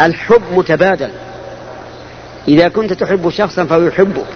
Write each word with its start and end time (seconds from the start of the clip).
الحب 0.00 0.42
متبادل. 0.52 1.10
إذا 2.48 2.68
كنت 2.68 2.92
تحب 2.92 3.30
شخصا 3.30 3.64
فهو 3.64 3.82
يحبك. 3.82 4.26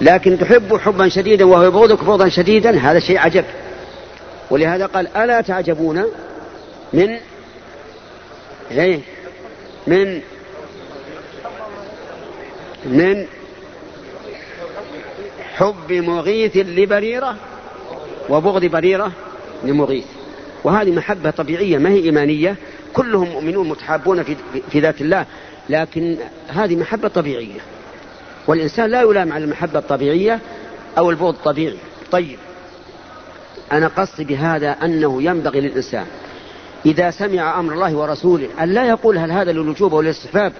لكن 0.00 0.38
تحب 0.38 0.76
حبا 0.76 1.08
شديدا 1.08 1.44
وهو 1.44 1.62
يبغضك 1.62 2.04
بغضا 2.04 2.28
شديدا 2.28 2.78
هذا 2.78 2.98
شيء 2.98 3.18
عجب. 3.18 3.44
ولهذا 4.50 4.86
قال 4.86 5.16
ألا 5.16 5.40
تعجبون 5.40 6.04
من 6.92 7.16
إيه؟ 8.70 9.00
من 9.86 10.20
من 12.84 13.26
حب 15.54 15.92
مغيث 15.92 16.56
لبريرة 16.56 17.36
وبغض 18.28 18.64
بريرة 18.64 19.12
لمغيث. 19.64 20.04
وهذه 20.64 20.90
محبة 20.90 21.30
طبيعية 21.30 21.78
ما 21.78 21.88
هي 21.88 22.04
إيمانية؟ 22.04 22.56
كلهم 22.94 23.28
مؤمنون 23.28 23.68
متحابون 23.68 24.22
في, 24.22 24.36
في 24.70 24.80
ذات 24.80 25.00
الله 25.00 25.26
لكن 25.68 26.16
هذه 26.48 26.76
محبة 26.76 27.08
طبيعية. 27.08 27.60
والإنسان 28.46 28.90
لا 28.90 29.00
يلام 29.02 29.32
على 29.32 29.44
المحبة 29.44 29.78
الطبيعية 29.78 30.40
أو 30.98 31.10
البغض 31.10 31.34
الطبيعي. 31.34 31.78
طيب 32.12 32.38
أنا 33.72 33.86
قصدي 33.88 34.24
بهذا 34.24 34.70
أنه 34.70 35.22
ينبغي 35.22 35.60
للإنسان 35.60 36.06
إذا 36.86 37.10
سمع 37.10 37.60
أمر 37.60 37.72
الله 37.72 37.94
ورسوله 37.94 38.48
أن 38.60 38.68
لا 38.68 38.84
يقول 38.84 39.18
هل 39.18 39.30
هذا 39.30 39.52
للوجوب 39.52 39.94
أو 39.94 40.00
للاستحباب. 40.00 40.52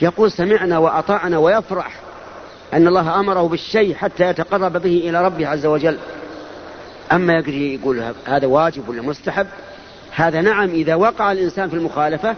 يقول 0.00 0.32
سمعنا 0.32 0.78
وأطعنا 0.78 1.38
ويفرح 1.38 2.00
أن 2.72 2.88
الله 2.88 3.20
أمره 3.20 3.48
بالشيء 3.48 3.94
حتى 3.94 4.24
يتقرب 4.24 4.72
به 4.72 5.02
إلى 5.04 5.24
ربه 5.24 5.48
عز 5.48 5.66
وجل. 5.66 5.98
أما 7.12 7.42
يقول 7.48 8.02
هذا 8.26 8.46
واجب 8.46 8.88
ولا 8.88 9.02
مستحب؟ 9.02 9.46
هذا 10.16 10.40
نعم 10.40 10.70
إذا 10.70 10.94
وقع 10.94 11.32
الإنسان 11.32 11.68
في 11.68 11.76
المخالفة 11.76 12.36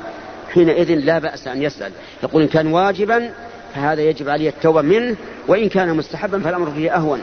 حينئذ 0.55 0.95
لا 0.95 1.19
بأس 1.19 1.49
أن 1.49 1.63
يسأل. 1.63 1.93
يقول 2.23 2.43
إن 2.43 2.49
كان 2.49 2.67
واجبا 2.67 3.33
فهذا 3.75 4.03
يجب 4.03 4.29
عليه 4.29 4.49
التوبة 4.49 4.83
منه 4.83 5.17
وإن 5.49 5.69
كان 5.69 5.97
مستحبا 5.97 6.41
فالأمر 6.41 6.71
فيه 6.71 6.97
أهون. 6.97 7.23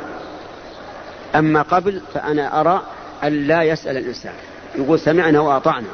أما 1.35 1.61
قبل 1.61 2.02
فأنا 2.13 2.61
أرى 2.61 2.81
أن 3.23 3.47
لا 3.47 3.63
يسأل 3.63 3.97
الإنسان. 3.97 4.33
يقول 4.75 4.99
سمعنا 4.99 5.39
وأطعنا. 5.39 5.88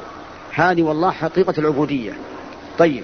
هذه 0.53 0.81
والله 0.81 1.11
حقيقة 1.11 1.53
العبودية. 1.57 2.11
طيب. 2.79 3.03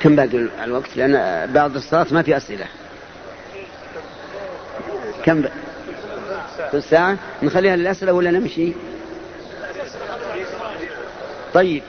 كم 0.00 0.16
باقي 0.16 0.48
الوقت؟ 0.64 0.96
لأن 0.96 1.46
بعد 1.52 1.76
الصلاة 1.76 2.06
ما 2.10 2.22
في 2.22 2.36
أسئلة. 2.36 2.66
كم 5.24 5.42
ب... 5.42 5.50
ساعة 6.80 7.16
نخليها 7.42 7.76
للأسئلة 7.76 8.12
ولا 8.12 8.30
نمشي؟ 8.30 8.72
طيب. 11.54 11.82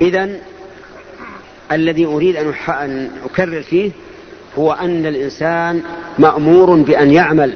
إذا 0.00 0.30
الذي 1.72 2.06
أريد 2.06 2.36
أن 2.68 3.10
أكرر 3.24 3.62
فيه 3.62 3.90
هو 4.58 4.72
أن 4.72 5.06
الإنسان 5.06 5.82
مأمور 6.18 6.76
بأن 6.76 7.10
يعمل. 7.10 7.54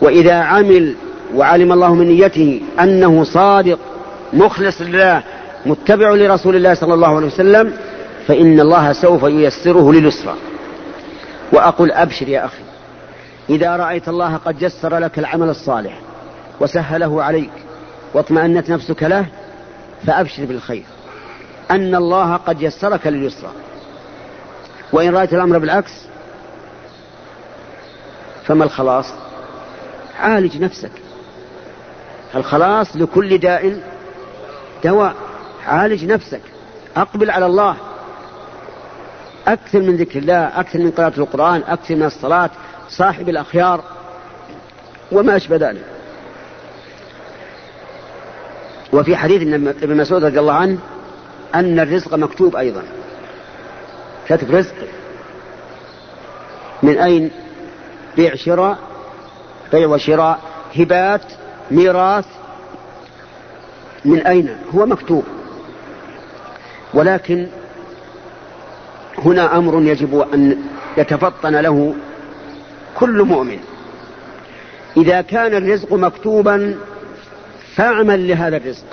وإذا 0.00 0.34
عمل 0.34 0.94
وعلم 1.34 1.72
الله 1.72 1.94
من 1.94 2.08
نيته 2.08 2.60
أنه 2.80 3.24
صادق 3.24 3.78
مخلص 4.32 4.80
لله 4.80 5.22
متبع 5.66 6.10
لرسول 6.10 6.56
الله 6.56 6.74
صلى 6.74 6.94
الله 6.94 7.16
عليه 7.16 7.26
وسلم 7.26 7.72
فإن 8.26 8.60
الله 8.60 8.92
سوف 8.92 9.22
ييسره 9.22 9.92
لليسرى. 9.92 10.34
وأقول 11.52 11.92
أبشر 11.92 12.28
يا 12.28 12.44
أخي 12.44 12.62
إذا 13.50 13.76
رأيت 13.76 14.08
الله 14.08 14.36
قد 14.36 14.62
يسر 14.62 14.98
لك 14.98 15.18
العمل 15.18 15.48
الصالح 15.48 15.98
وسهله 16.60 17.22
عليك 17.22 17.50
واطمأنت 18.14 18.70
نفسك 18.70 19.02
له 19.02 19.26
فأبشر 20.06 20.44
بالخير. 20.44 20.84
أن 21.70 21.94
الله 21.94 22.36
قد 22.36 22.62
يسرك 22.62 23.06
لليسرى. 23.06 23.50
وإن 24.92 25.14
رأيت 25.14 25.32
الأمر 25.32 25.58
بالعكس 25.58 25.92
فما 28.44 28.64
الخلاص؟ 28.64 29.06
عالج 30.20 30.62
نفسك. 30.62 30.90
الخلاص 32.34 32.96
لكل 32.96 33.38
داء 33.38 33.80
دواء. 34.84 35.14
عالج 35.66 36.04
نفسك. 36.04 36.42
أقبل 36.96 37.30
على 37.30 37.46
الله. 37.46 37.76
أكثر 39.46 39.80
من 39.80 39.96
ذكر 39.96 40.18
الله 40.18 40.60
أكثر 40.60 40.78
من 40.78 40.90
قراءة 40.90 41.20
القرآن 41.20 41.62
أكثر 41.68 41.94
من 41.94 42.02
الصلاة 42.02 42.50
صاحب 42.88 43.28
الأخيار 43.28 43.84
وما 45.12 45.36
أشبه 45.36 45.56
ذلك. 45.56 45.99
وفي 48.92 49.16
حديث 49.16 49.42
ابن 49.82 49.96
مسعود 49.96 50.24
رضي 50.24 50.40
الله 50.40 50.52
عنه 50.52 50.78
أن 51.54 51.80
الرزق 51.80 52.14
مكتوب 52.14 52.56
أيضا. 52.56 52.82
كتب 54.28 54.50
رزق. 54.50 54.74
من 56.82 56.98
أين؟ 56.98 57.30
بيع 58.16 58.34
شراء 58.34 58.78
بيع 59.72 59.88
وشراء. 59.88 60.40
هبات 60.76 61.22
ميراث. 61.70 62.26
من 64.04 64.26
أين؟ 64.26 64.56
هو 64.74 64.86
مكتوب. 64.86 65.24
ولكن 66.94 67.46
هنا 69.18 69.58
أمر 69.58 69.82
يجب 69.82 70.26
أن 70.34 70.58
يتفطن 70.96 71.56
له 71.56 71.94
كل 72.98 73.22
مؤمن. 73.22 73.58
إذا 74.96 75.20
كان 75.20 75.54
الرزق 75.54 75.92
مكتوبا 75.92 76.78
فاعمل 77.76 78.28
لهذا 78.28 78.56
الرزق. 78.56 78.84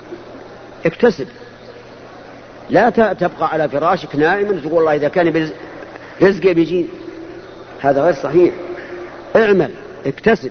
اكتسب. 0.86 1.26
لا 2.70 2.90
تبقى 2.90 3.48
على 3.48 3.68
فراشك 3.68 4.16
نائما 4.16 4.60
تقول 4.60 4.72
والله 4.72 4.94
إذا 4.94 5.08
كان 5.08 5.50
رزقي 6.22 6.54
بيجي 6.54 6.86
هذا 7.80 8.02
غير 8.02 8.14
صحيح. 8.14 8.54
اعمل 9.36 9.70
اكتسب. 10.06 10.50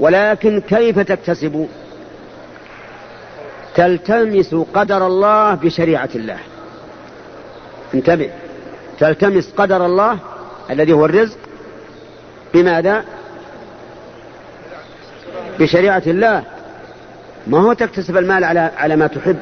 ولكن 0.00 0.60
كيف 0.60 0.98
تكتسب؟ 0.98 1.68
تلتمس 3.74 4.54
قدر 4.54 5.06
الله 5.06 5.54
بشريعة 5.54 6.08
الله. 6.14 6.38
انتبه. 7.94 8.30
تلتمس 8.98 9.52
قدر 9.56 9.86
الله 9.86 10.18
الذي 10.70 10.92
هو 10.92 11.04
الرزق 11.04 11.38
بماذا؟ 12.54 13.04
بشريعة 15.58 16.02
الله. 16.06 16.44
ما 17.46 17.58
هو 17.58 17.72
تكتسب 17.72 18.16
المال 18.16 18.44
على 18.44 18.60
على 18.76 18.96
ما 18.96 19.06
تحب؟ 19.06 19.38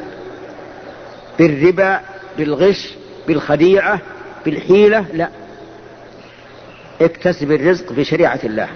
بالربا 1.38 2.00
بالغش 2.38 2.94
بالخديعة 3.28 4.00
بالحيلة؟ 4.44 5.04
لا. 5.12 5.28
اكتسب 7.00 7.52
الرزق 7.52 7.92
بشريعة 7.92 8.40
الله. 8.44 8.68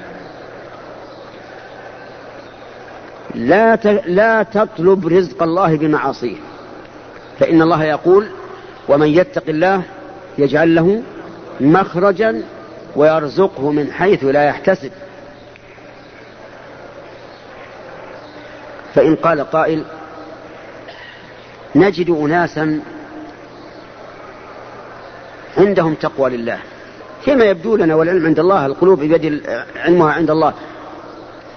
لا 3.34 3.76
لا 4.06 4.42
تطلب 4.42 5.08
رزق 5.08 5.42
الله 5.42 5.76
بمعاصيه. 5.76 6.36
فإن 7.40 7.62
الله 7.62 7.84
يقول 7.84 8.28
ومن 8.88 9.08
يتق 9.08 9.42
الله 9.48 9.82
يجعل 10.38 10.74
له 10.74 11.02
مخرجا 11.60 12.42
ويرزقه 12.96 13.70
من 13.70 13.92
حيث 13.92 14.24
لا 14.24 14.44
يحتسب. 14.44 14.90
فإن 18.96 19.16
قال 19.16 19.50
قائل 19.50 19.84
نجد 21.74 22.10
أناسا 22.10 22.80
عندهم 25.58 25.94
تقوى 25.94 26.30
لله. 26.30 26.58
كما 27.26 27.44
يبدو 27.44 27.76
لنا 27.76 27.94
والعلم 27.94 28.26
عند 28.26 28.38
الله 28.38 28.66
القلوب 28.66 29.00
بيد 29.00 29.42
علمها 29.76 30.12
عند 30.12 30.30
الله. 30.30 30.54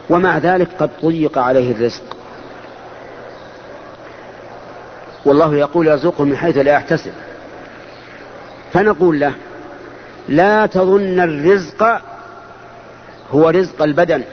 ومع 0.09 0.37
ذلك 0.37 0.67
قد 0.79 0.89
ضيق 1.05 1.37
عليه 1.37 1.71
الرزق. 1.71 2.03
والله 5.25 5.55
يقول 5.55 5.87
يرزقه 5.87 6.23
من 6.23 6.37
حيث 6.37 6.57
لا 6.57 6.73
يحتسب. 6.73 7.11
فنقول 8.73 9.19
له 9.19 9.33
لا 10.27 10.65
تظن 10.65 11.19
الرزق 11.19 12.01
هو 13.31 13.49
رزق 13.49 13.83
البدن. 13.83 14.23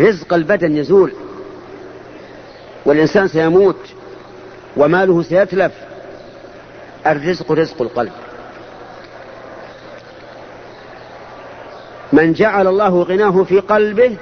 رزق 0.00 0.34
البدن 0.34 0.76
يزول. 0.76 1.12
والإنسان 2.86 3.28
سيموت 3.28 3.78
وماله 4.76 5.22
سيتلف. 5.22 5.72
الرزق 7.06 7.52
رزق 7.52 7.82
القلب. 7.82 8.12
من 12.12 12.32
جعل 12.32 12.66
الله 12.66 13.02
غناه 13.02 13.42
في 13.42 13.60
قلبه 13.60 14.16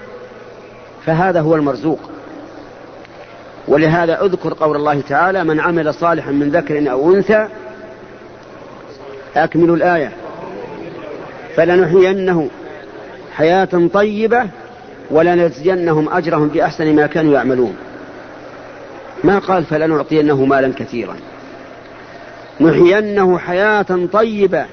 فهذا 1.06 1.40
هو 1.40 1.54
المرزوق. 1.54 1.98
ولهذا 3.68 4.24
أذكر 4.24 4.54
قول 4.54 4.76
الله 4.76 5.00
تعالى 5.00 5.44
من 5.44 5.60
عمل 5.60 5.94
صالحا 5.94 6.30
من 6.30 6.50
ذكر 6.50 6.90
أو 6.90 7.14
أنثى 7.14 7.48
اكملوا 9.36 9.76
الآية. 9.76 10.12
فلنحيينه 11.56 12.48
حياة 13.32 13.88
طيبة 13.92 14.48
ولنجزينهم 15.10 16.08
أجرهم 16.08 16.48
بأحسن 16.48 16.96
ما 16.96 17.06
كانوا 17.06 17.34
يعملون. 17.34 17.76
ما 19.24 19.38
قال 19.38 19.64
فلنعطينه 19.64 20.44
مالا 20.44 20.72
كثيرا. 20.76 21.16
نحيينه 22.60 23.38
حياة 23.38 24.08
طيبة 24.12 24.66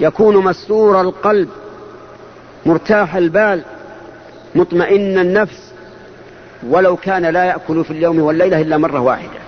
يكون 0.00 0.36
مسرور 0.36 1.00
القلب 1.00 1.48
مرتاح 2.66 3.16
البال 3.16 3.62
مطمئن 4.54 5.18
النفس. 5.18 5.72
ولو 6.68 6.96
كان 6.96 7.26
لا 7.26 7.44
يأكل 7.44 7.84
في 7.84 7.90
اليوم 7.90 8.18
والليلة 8.18 8.60
إلا 8.60 8.76
مرة 8.76 9.00
واحدة 9.00 9.40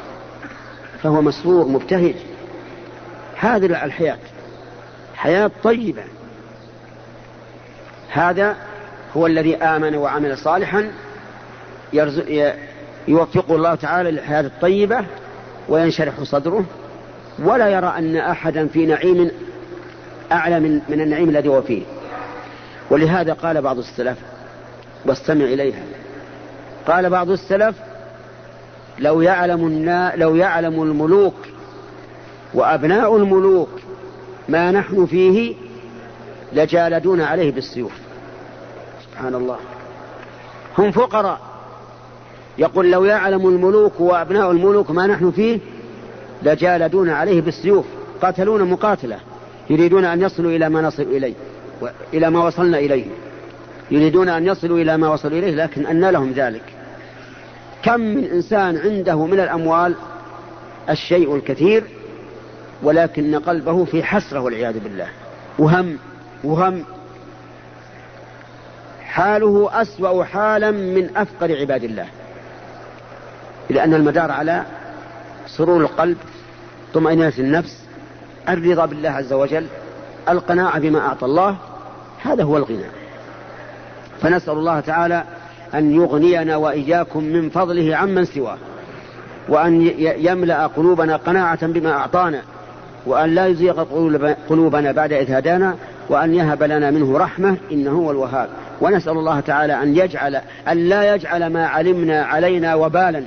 فهو 1.02 1.22
مسرور 1.22 1.66
مبتهج. 1.66 2.14
هذه 3.36 3.66
الحياة 3.66 4.18
حياة 5.14 5.50
طيبة. 5.62 6.02
هذا 8.10 8.56
هو 9.16 9.26
الذي 9.26 9.56
آمن 9.56 9.96
وعمل 9.96 10.38
صالحا 10.38 10.90
يوفقه 13.08 13.56
الله 13.56 13.74
تعالى 13.74 14.10
للحياة 14.10 14.40
الطيبة 14.40 15.04
وينشرح 15.68 16.22
صدره 16.22 16.64
ولا 17.38 17.68
يرى 17.68 17.94
أن 17.98 18.16
أحدا 18.16 18.66
في 18.66 18.86
نعيم 18.86 19.30
أعلى 20.32 20.60
من, 20.60 20.80
من 20.88 21.00
النعيم 21.00 21.28
الذي 21.28 21.48
هو 21.48 21.62
فيه. 21.62 21.82
ولهذا 22.90 23.32
قال 23.32 23.62
بعض 23.62 23.78
السلف 23.78 24.18
واستمع 25.06 25.44
إليها 25.44 25.82
قال 26.86 27.10
بعض 27.10 27.30
السلف 27.30 27.76
لو 28.98 29.20
يعلم 29.20 29.66
النا 29.66 30.12
لو 30.16 30.36
يعلم 30.36 30.82
الملوك 30.82 31.34
وأبناء 32.54 33.16
الملوك 33.16 33.70
ما 34.48 34.70
نحن 34.70 35.06
فيه 35.06 35.54
لجالدون 36.52 37.20
عليه 37.20 37.52
بالسيوف. 37.52 37.92
سبحان 39.14 39.34
الله. 39.34 39.58
هم 40.78 40.90
فقراء. 40.90 41.40
يقول 42.58 42.90
لو 42.90 43.04
يعلم 43.04 43.48
الملوك 43.48 44.00
وأبناء 44.00 44.50
الملوك 44.50 44.90
ما 44.90 45.06
نحن 45.06 45.30
فيه 45.30 45.58
لجالدون 46.42 47.10
عليه 47.10 47.40
بالسيوف 47.40 47.84
قاتلون 48.22 48.70
مقاتلة. 48.70 49.18
يريدون 49.70 50.04
أن 50.04 50.22
يصلوا 50.22 50.50
إلى 50.50 50.68
ما 50.68 50.82
نصل 50.82 51.02
إليه 51.02 51.34
إلى 52.14 52.30
ما 52.30 52.46
وصلنا 52.46 52.78
إليه. 52.78 53.04
يريدون 53.90 54.28
أن 54.28 54.46
يصلوا 54.46 54.78
إلى 54.78 54.96
ما 54.96 55.08
وصلوا 55.08 55.38
إليه 55.38 55.54
لكن 55.54 55.86
أن 55.86 56.04
لهم 56.04 56.32
ذلك. 56.32 56.62
كم 57.82 58.00
من 58.00 58.24
إنسان 58.24 58.76
عنده 58.76 59.26
من 59.26 59.40
الأموال 59.40 59.94
الشيء 60.90 61.36
الكثير 61.36 61.84
ولكن 62.82 63.38
قلبه 63.38 63.84
في 63.84 64.02
حسرة 64.02 64.40
والعياذ 64.40 64.78
بالله. 64.78 65.08
وهم 65.58 65.98
وهم 66.44 66.84
حاله 69.14 69.70
أسوأ 69.72 70.24
حالا 70.24 70.70
من 70.70 71.16
أفقر 71.16 71.56
عباد 71.56 71.84
الله. 71.84 72.06
لأن 73.70 73.94
المدار 73.94 74.30
على 74.30 74.62
سرور 75.46 75.80
القلب 75.80 76.16
طمأنينة 76.94 77.32
النفس 77.38 77.84
الرضا 78.48 78.86
بالله 78.86 79.10
عز 79.10 79.32
وجل 79.32 79.66
القناعة 80.28 80.78
بما 80.78 80.98
أعطى 80.98 81.26
الله 81.26 81.56
هذا 82.22 82.42
هو 82.44 82.56
الغنى. 82.56 82.84
فنسأل 84.20 84.52
الله 84.52 84.80
تعالى 84.80 85.24
أن 85.74 85.94
يغنينا 85.94 86.56
وإياكم 86.56 87.24
من 87.24 87.50
فضله 87.50 87.96
عمن 87.96 88.24
سواه 88.24 88.58
وأن 89.48 89.92
يملأ 89.98 90.66
قلوبنا 90.66 91.16
قناعة 91.16 91.66
بما 91.66 91.92
أعطانا 91.92 92.42
وأن 93.06 93.34
لا 93.34 93.46
يزيغ 93.46 93.84
قلوبنا 94.48 94.92
بعد 94.92 95.12
إذ 95.12 95.32
هدانا 95.32 95.76
وأن 96.08 96.34
يهب 96.34 96.62
لنا 96.62 96.90
منه 96.90 97.18
رحمة 97.18 97.56
إنه 97.72 97.90
هو 97.90 98.10
الوهاب. 98.10 98.48
ونسأل 98.80 99.12
الله 99.12 99.40
تعالى 99.40 99.82
أن 99.82 99.96
يجعل 99.96 100.40
أن 100.68 100.88
لا 100.88 101.14
يجعل 101.14 101.46
ما 101.46 101.66
علمنا 101.66 102.24
علينا 102.24 102.74
وبالا 102.74 103.22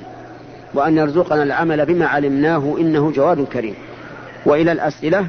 وأن 0.74 0.98
يرزقنا 0.98 1.42
العمل 1.42 1.86
بما 1.86 2.06
علمناه 2.06 2.76
إنه 2.78 3.10
جواد 3.10 3.44
كريم. 3.44 3.74
وإلى 4.46 4.72
الأسئلة 4.72 5.26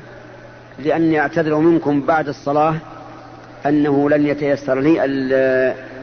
لأني 0.80 1.20
أعتذر 1.20 1.56
منكم 1.56 2.02
بعد 2.02 2.28
الصلاة 2.28 2.76
أنه 3.66 4.10
لن 4.10 4.28
يتيسر 4.28 4.80
لي 4.80 5.06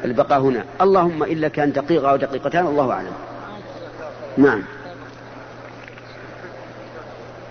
البقاء 0.05 0.41
هنا. 0.41 0.65
اللهم 0.81 1.23
إلا 1.23 1.49
كان 1.49 1.73
دقيقة 1.73 2.11
أو 2.11 2.17
دقيقتان 2.17 2.67
الله 2.67 2.93
أعلم. 2.93 3.13
نعم. 4.37 4.63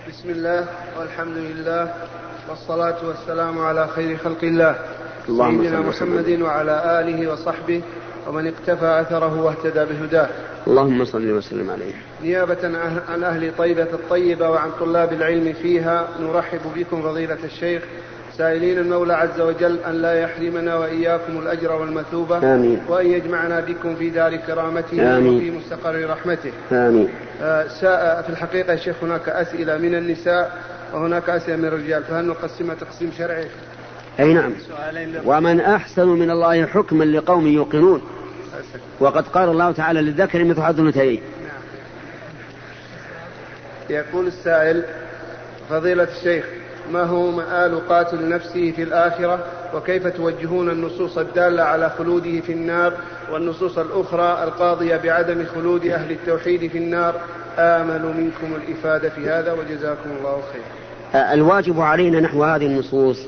بسم 0.08 0.30
الله 0.30 0.66
والحمد 0.98 1.36
لله. 1.36 1.94
والصلاة 2.50 2.96
والسلام 3.06 3.58
على 3.58 3.88
خير 3.88 4.16
خلق 4.16 4.42
الله 4.42 4.76
سيدنا 5.26 5.80
محمد 5.80 6.42
وعلى 6.42 7.00
آله 7.00 7.32
وصحبه 7.32 7.82
ومن 8.28 8.46
اقتفى 8.46 9.00
أثره 9.00 9.42
واهتدى 9.42 9.84
بهداه. 9.84 10.28
اللهم 10.66 11.04
صل 11.04 11.30
وسلم 11.30 11.70
عليه. 11.70 11.92
نيابة 12.22 12.78
عن 13.08 13.24
أهل 13.24 13.52
طيبة 13.58 13.82
الطيبة 13.82 14.50
وعن 14.50 14.70
طلاب 14.80 15.12
العلم 15.12 15.52
فيها 15.52 16.08
نرحب 16.20 16.60
بكم 16.76 17.02
فضيلة 17.02 17.38
الشيخ 17.44 17.82
سائلين 18.38 18.78
المولى 18.78 19.14
عز 19.14 19.40
وجل 19.40 19.78
أن 19.88 19.94
لا 19.94 20.20
يحرمنا 20.20 20.76
وإياكم 20.76 21.38
الأجر 21.38 21.72
والمثوبة 21.72 22.54
آمين. 22.54 22.80
وأن 22.88 23.06
يجمعنا 23.06 23.60
بكم 23.60 23.96
في 23.96 24.10
دار 24.10 24.36
كرامته 24.36 25.16
آمين. 25.16 25.36
وفي 25.36 25.50
مستقر 25.50 26.10
رحمته. 26.10 26.52
آمين. 26.72 27.08
آه 27.42 28.22
في 28.22 28.28
الحقيقة 28.28 28.72
يا 28.72 28.76
شيخ 28.76 28.96
هناك 29.02 29.28
أسئلة 29.28 29.78
من 29.78 29.94
النساء 29.94 30.58
وهناك 30.96 31.30
أسئلة 31.30 31.56
من 31.56 31.64
الرجال 31.64 32.04
فهل 32.04 32.24
نقسمها 32.24 32.74
تقسيم 32.74 33.12
شرعي؟ 33.18 33.46
أي 34.20 34.34
نعم. 34.34 34.52
ومن 35.24 35.60
أحسن 35.60 36.08
من 36.08 36.30
الله 36.30 36.66
حكما 36.66 37.04
لقوم 37.04 37.46
يوقنون. 37.46 38.02
وقد 39.00 39.28
قال 39.28 39.48
الله 39.48 39.72
تعالى 39.72 40.00
للذكر 40.00 40.44
مثل 40.44 40.62
حظ 40.62 40.80
الأنثيين. 40.80 41.22
يقول 43.90 44.26
السائل 44.26 44.84
فضيلة 45.70 46.08
الشيخ 46.18 46.44
ما 46.92 47.02
هو 47.02 47.30
مآل 47.30 47.88
قاتل 47.88 48.28
نفسه 48.28 48.72
في 48.76 48.82
الآخرة؟ 48.82 49.44
وكيف 49.74 50.06
توجهون 50.06 50.70
النصوص 50.70 51.18
الدالة 51.18 51.62
على 51.62 51.90
خلوده 51.98 52.40
في 52.40 52.52
النار؟ 52.52 52.92
والنصوص 53.32 53.78
الأخرى 53.78 54.44
القاضية 54.44 54.96
بعدم 54.96 55.46
خلود 55.54 55.86
أهل 55.86 56.10
التوحيد 56.10 56.70
في 56.70 56.78
النار. 56.78 57.20
آمل 57.58 58.02
منكم 58.02 58.54
الإفادة 58.56 59.08
في 59.08 59.28
هذا 59.28 59.52
وجزاكم 59.52 60.10
الله 60.18 60.42
خيرا. 60.52 60.85
الواجب 61.14 61.80
علينا 61.80 62.20
نحو 62.20 62.44
هذه 62.44 62.66
النصوص 62.66 63.18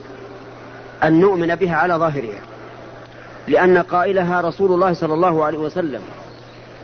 أن 1.05 1.21
نؤمن 1.21 1.55
بها 1.55 1.77
على 1.77 1.95
ظاهرها 1.95 2.41
لأن 3.49 3.79
قائلها 3.79 4.41
رسول 4.41 4.73
الله 4.73 4.93
صلى 4.93 5.15
الله 5.15 5.45
عليه 5.45 5.59
وسلم 5.59 6.01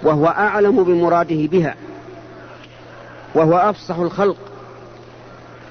وهو 0.03 0.27
أعلم 0.27 0.85
بمراده 0.85 1.47
بها 1.47 1.75
وهو 3.35 3.57
أفصح 3.57 3.97
الخلق 3.99 4.37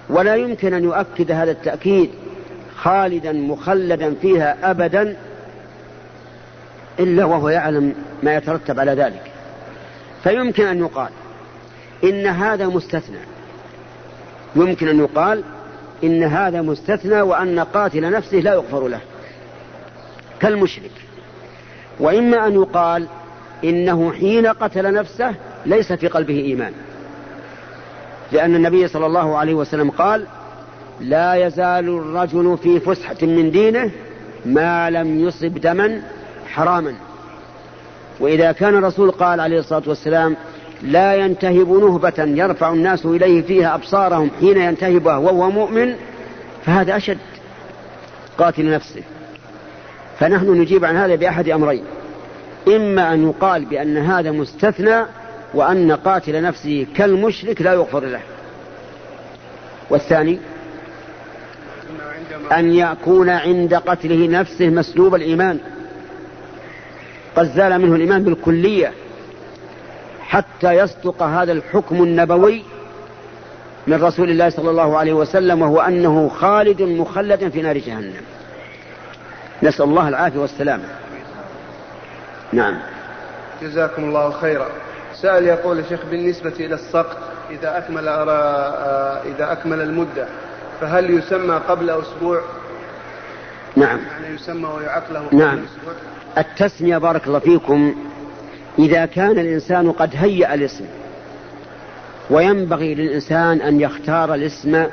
ولا 0.10 0.36
يمكن 0.36 0.74
أن 0.74 0.84
يؤكد 0.84 1.32
هذا 1.32 1.52
التأكيد 1.52 2.10
خالدا 2.76 3.32
مخلدا 3.32 4.14
فيها 4.22 4.72
أبدا 4.72 5.18
إلا 7.00 7.26
وهو 7.26 7.50
يعلم 7.50 7.96
ما 8.24 8.36
يترتب 8.36 8.80
على 8.80 8.92
ذلك. 8.92 9.32
فيمكن 10.24 10.68
أن 10.68 10.80
يقال 10.80 11.10
إن 12.04 12.28
هذا 12.28 12.68
مستثنى. 12.68 13.18
يمكن 14.56 14.88
أن 14.88 15.00
يقال 15.00 15.44
إن 16.04 16.24
هذا 16.24 16.62
مستثنى 16.62 17.22
وأن 17.22 17.60
قاتل 17.60 18.12
نفسه 18.12 18.38
لا 18.38 18.54
يغفر 18.54 18.88
له. 18.88 19.00
كالمشرك. 20.40 20.92
وإما 22.00 22.48
أن 22.48 22.54
يقال 22.54 23.08
إنه 23.64 24.14
حين 24.14 24.48
قتل 24.48 24.94
نفسه 24.94 25.36
ليس 25.66 25.94
في 25.94 26.08
قلبه 26.08 26.40
إيمان. 26.40 26.74
لأن 28.32 28.56
النبي 28.56 28.88
صلى 28.88 29.06
الله 29.06 29.38
عليه 29.38 29.54
وسلم 29.54 29.90
قال 29.92 30.26
لا 31.02 31.36
يزال 31.36 31.90
الرجل 31.90 32.58
في 32.64 32.80
فسحة 32.80 33.18
من 33.22 33.52
دينه 33.52 33.92
ما 34.46 34.90
لم 34.90 35.28
يصب 35.28 35.58
دما 35.58 36.02
حراما. 36.48 36.94
وإذا 38.20 38.52
كان 38.52 38.78
الرسول 38.78 39.12
قال 39.12 39.40
عليه 39.40 39.60
الصلاة 39.60 39.84
والسلام 39.88 40.36
لا 40.82 41.16
ينتهب 41.16 41.70
نهبة 41.70 42.14
يرفع 42.18 42.74
الناس 42.74 43.06
إليه 43.06 43.42
فيها 43.42 43.76
أبصارهم 43.76 44.32
حين 44.40 44.58
ينتهبها 44.58 45.18
وهو 45.18 45.50
مؤمن 45.50 45.96
فهذا 46.66 46.98
أشد 46.98 47.18
قاتل 48.38 48.72
نفسه. 48.72 49.02
فنحن 50.20 50.62
نجيب 50.62 50.86
عن 50.86 50.96
هذا 50.96 51.16
بأحد 51.16 51.50
أمرين. 51.50 51.84
إما 52.68 53.14
أن 53.14 53.30
يقال 53.30 53.66
بأن 53.66 53.98
هذا 53.98 54.32
مستثنى 54.32 55.06
وأن 55.54 55.92
قاتل 55.92 56.42
نفسه 56.42 56.88
كالمشرك 56.96 57.62
لا 57.62 57.74
يغفر 57.74 58.06
له. 58.06 58.22
والثاني 59.90 60.40
أن 62.52 62.74
يكون 62.74 63.30
عند 63.30 63.74
قتله 63.74 64.28
نفسه 64.28 64.70
مسلوب 64.70 65.16
الإيمان. 65.16 65.60
قد 67.36 67.56
زال 67.56 67.82
منه 67.82 67.96
الإيمان 67.96 68.24
بالكلية. 68.24 68.92
حتى 70.34 70.72
يصدق 70.74 71.24
هذا 71.24 71.52
الحكم 71.52 72.04
النبوي 72.04 72.64
من 73.88 74.04
رسول 74.04 74.30
الله 74.30 74.50
صلى 74.50 74.70
الله 74.70 74.98
عليه 74.98 75.14
وسلم 75.14 75.62
وهو 75.62 75.82
أنه 75.82 76.30
خالد 76.30 76.82
مخلد 76.82 77.50
في 77.50 77.62
نار 77.62 77.78
جهنم. 77.78 78.22
نسأل 79.64 79.86
الله 79.86 80.08
العافية 80.08 80.40
والسلامة 80.40 80.84
نعم. 82.54 82.80
جزاكم 83.62 84.04
الله 84.04 84.32
خيرا. 84.32 84.68
سأل 85.22 85.44
يقول 85.44 85.80
يا 85.80 85.84
شيخ 85.90 86.00
بالنسبة 86.12 86.54
إلى 86.60 86.76
السقط 86.76 87.18
إذا 87.50 87.78
أكمل 87.78 88.08
إذا 89.36 89.52
أكمل 89.52 89.82
المدة 89.82 90.28
فهل 90.82 91.10
يسمى 91.10 91.56
قبل 91.56 91.90
أسبوع؟ 91.90 92.42
نعم. 93.76 94.00
يعني 94.22 94.36
يسمى 94.36 94.66
ويعق 94.66 95.12
له 95.12 95.20
قبل 95.20 95.38
نعم. 95.38 95.58
أسبوع؟ 95.58 95.94
التسمية 96.38 96.98
بارك 96.98 97.28
الله 97.28 97.40
فيكم 97.40 97.96
إذا 98.80 99.06
كان 99.06 99.40
الإنسان 99.40 99.92
قد 99.92 100.10
هيأ 100.16 100.54
الاسم 100.54 100.86
وينبغي 102.30 102.96
للإنسان 102.96 103.62
أن 103.62 103.82
يختار 103.82 104.34
الاسم 104.34 104.86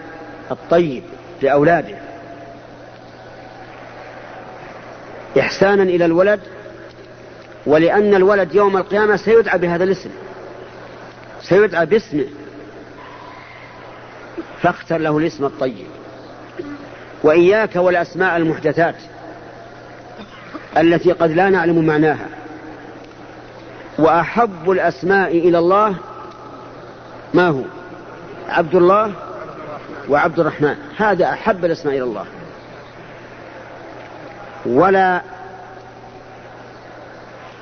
الطيب 0.50 1.02
لأولاده. 1.42 1.96
إحسانا 5.40 5.82
إلى 5.82 6.04
الولد 6.04 6.40
ولأن 7.66 8.14
الولد 8.14 8.54
يوم 8.54 8.76
القيامة 8.76 9.16
سيدعى 9.16 9.58
بهذا 9.58 9.84
الاسم 9.84 10.10
سيدعى 11.42 11.86
باسمه 11.86 12.26
فاختر 14.62 14.98
له 14.98 15.18
الاسم 15.18 15.44
الطيب. 15.44 15.86
وإياك 17.22 17.76
والأسماء 17.76 18.36
المحدثات 18.36 18.94
التي 20.76 21.12
قد 21.12 21.30
لا 21.30 21.50
نعلم 21.50 21.86
معناها. 21.86 22.39
وأحب 24.00 24.70
الأسماء 24.70 25.38
إلى 25.38 25.58
الله 25.58 25.94
ما 27.34 27.48
هو؟ 27.48 27.62
عبد 28.48 28.74
الله 28.74 29.12
وعبد 30.08 30.40
الرحمن. 30.40 30.76
هذا 30.96 31.30
أحب 31.30 31.64
الأسماء 31.64 31.94
إلى 31.94 32.04
الله. 32.04 32.24
ولا 34.66 35.22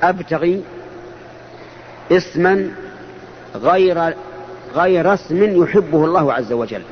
أبتغي 0.02 0.64
اسما 2.12 2.70
غير 3.54 4.14
غير 4.74 5.14
اسم 5.14 5.62
يحبه 5.62 6.04
الله 6.04 6.32
عز 6.32 6.52
وجل. 6.52 6.82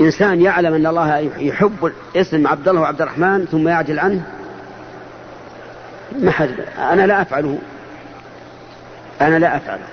إنسان 0.00 0.40
يعلم 0.40 0.74
أن 0.74 0.86
الله 0.86 1.18
يحب 1.38 1.92
اسم 2.16 2.46
عبد 2.46 2.68
الله 2.68 2.80
وعبد 2.80 3.02
الرحمن 3.02 3.46
ثم 3.46 3.68
يعجل 3.68 3.98
عنه 3.98 4.22
ما 6.18 6.30
حد 6.30 6.54
أنا 6.78 7.06
لا 7.06 7.22
أفعله. 7.22 7.58
أنا 9.26 9.38
لا 9.38 9.56
أفعله. 9.56 9.86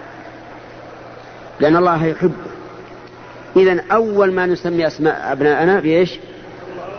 لأن 1.60 1.76
الله 1.76 2.06
يحبه. 2.06 2.50
إذا 3.56 3.84
أول 3.92 4.34
ما 4.34 4.46
نسمي 4.46 4.88
أسماء 4.88 5.32
أبناءنا 5.32 5.80
بإيش؟ 5.80 6.20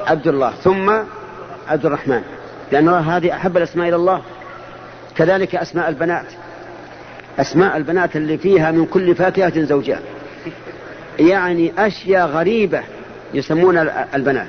عبد 0.06 0.28
الله. 0.28 0.50
ثم 0.50 0.90
عبد 1.68 1.86
الرحمن. 1.86 2.22
لأن 2.72 2.88
الله 2.88 3.16
هذه 3.16 3.32
أحب 3.32 3.56
الأسماء 3.56 3.88
إلى 3.88 3.96
الله. 3.96 4.22
كذلك 5.16 5.54
أسماء 5.54 5.88
البنات. 5.88 6.26
أسماء 7.38 7.76
البنات 7.76 8.16
اللي 8.16 8.38
فيها 8.38 8.70
من 8.70 8.86
كل 8.86 9.14
فاكهة 9.14 9.62
زوجان 9.62 10.00
يعني 11.18 11.72
أشياء 11.78 12.26
غريبة 12.26 12.82
يسمون 13.34 13.78
البنات. 14.14 14.48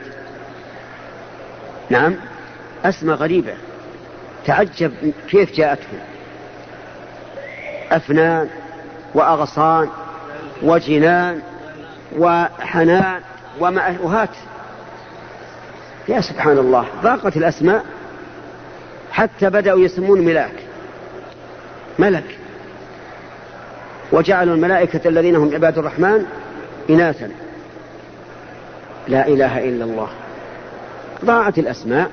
نعم. 1.89 2.15
أسماء 2.85 3.15
غريبة. 3.15 3.53
تعجب 4.45 5.13
كيف 5.29 5.55
جاءتهم. 5.55 6.00
أفنان 7.91 8.48
وأغصان 9.13 9.89
وجنان 10.62 11.41
وحنان 12.17 13.21
ومأهات 13.60 14.29
يا 16.10 16.21
سبحان 16.21 16.57
الله 16.57 16.86
ضاقت 17.03 17.38
الأسماء 17.38 17.86
حتى 19.12 19.50
بدأوا 19.50 19.79
يسمون 19.79 20.21
ملاك. 20.21 20.55
ملك. 22.00 22.38
وجعلوا 24.12 24.55
الملائكة 24.55 25.07
الذين 25.10 25.36
هم 25.36 25.53
عباد 25.53 25.77
الرحمن 25.77 26.25
إناثا. 26.89 27.31
لا 29.07 29.27
إله 29.27 29.69
إلا 29.69 29.83
الله. 29.86 30.07
ضاعت 31.25 31.57
الأسماء. 31.57 32.12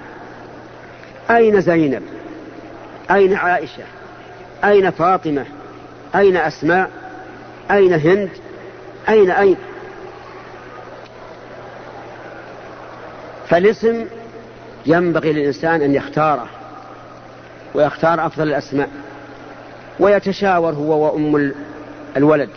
أين 1.30 1.60
زينب؟ 1.60 2.02
أين 3.10 3.34
عائشة؟ 3.34 3.82
أين 4.64 4.90
فاطمة؟ 4.90 5.44
أين 6.14 6.36
أسماء؟ 6.36 6.90
أين 7.70 7.92
هند 7.92 8.30
أين 9.08 9.30
أين؟ 9.30 9.56
فالاسم 13.48 14.06
ينبغي 14.86 15.32
للإنسان 15.32 15.82
أن 15.82 15.94
يختاره 15.94 16.46
ويختار 17.74 18.26
أفضل 18.26 18.48
الأسماء 18.48 18.88
ويتشاور 20.00 20.72
هو 20.72 21.04
وأم 21.04 21.52
الولد 22.16 22.50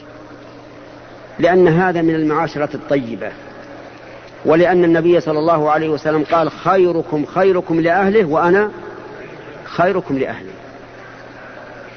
لأن 1.39 1.67
هذا 1.67 2.01
من 2.01 2.15
المعاشرة 2.15 2.69
الطيبة 2.73 3.31
ولأن 4.45 4.83
النبي 4.83 5.19
صلى 5.19 5.39
الله 5.39 5.71
عليه 5.71 5.89
وسلم 5.89 6.23
قال 6.23 6.51
خيركم 6.51 7.25
خيركم 7.25 7.79
لأهله 7.79 8.25
وأنا 8.25 8.71
خيركم 9.65 10.17
لأهلي. 10.17 10.49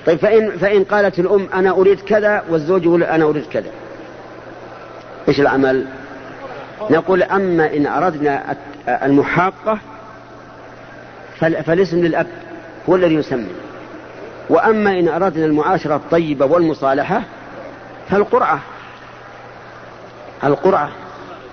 طيب 0.07 0.19
فإن, 0.19 0.51
فإن 0.51 0.85
قالت 0.85 1.19
الأم 1.19 1.49
أنا 1.55 1.71
أريد 1.71 2.01
كذا 2.01 2.45
والزوج 2.51 2.85
يقول 2.85 3.03
أنا 3.03 3.25
أريد 3.25 3.45
كذا. 3.47 3.71
إيش 5.29 5.41
العمل؟ 5.41 5.87
نقول 6.91 7.23
أما 7.23 7.77
إن 7.77 7.87
أردنا 7.87 8.57
المحاقة 8.89 9.79
فالاسم 11.41 12.01
للأب 12.01 12.27
هو 12.89 12.97
الذي 12.97 13.15
يسمي 13.15 13.53
وأما 14.51 14.99
إن 14.99 15.09
أردنا 15.09 15.47
المعاشرة 15.47 15.97
الطيبة 15.97 16.47
والمصالحة 16.47 17.23
فالقرعة. 18.11 18.61
القرعة. 20.45 20.91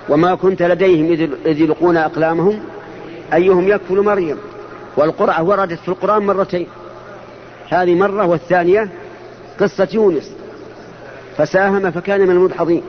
وما 0.09 0.35
كنت 0.35 0.63
لديهم 0.63 1.11
إذ 1.45 1.61
يلقون 1.61 1.97
أقلامهم 1.97 2.59
أيهم 3.33 3.67
يكفل 3.67 4.01
مريم. 4.01 4.37
والقرعة 4.97 5.43
وردت 5.43 5.79
في 5.79 5.87
القرآن 5.87 6.25
مرتين. 6.25 6.67
هذه 7.71 7.95
مرة 7.95 8.25
والثانية 8.25 8.89
قصة 9.59 9.87
يونس. 9.93 10.31
فساهم 11.37 11.91
فكان 11.91 12.21
من 12.21 12.29
المدحضين. 12.29 12.83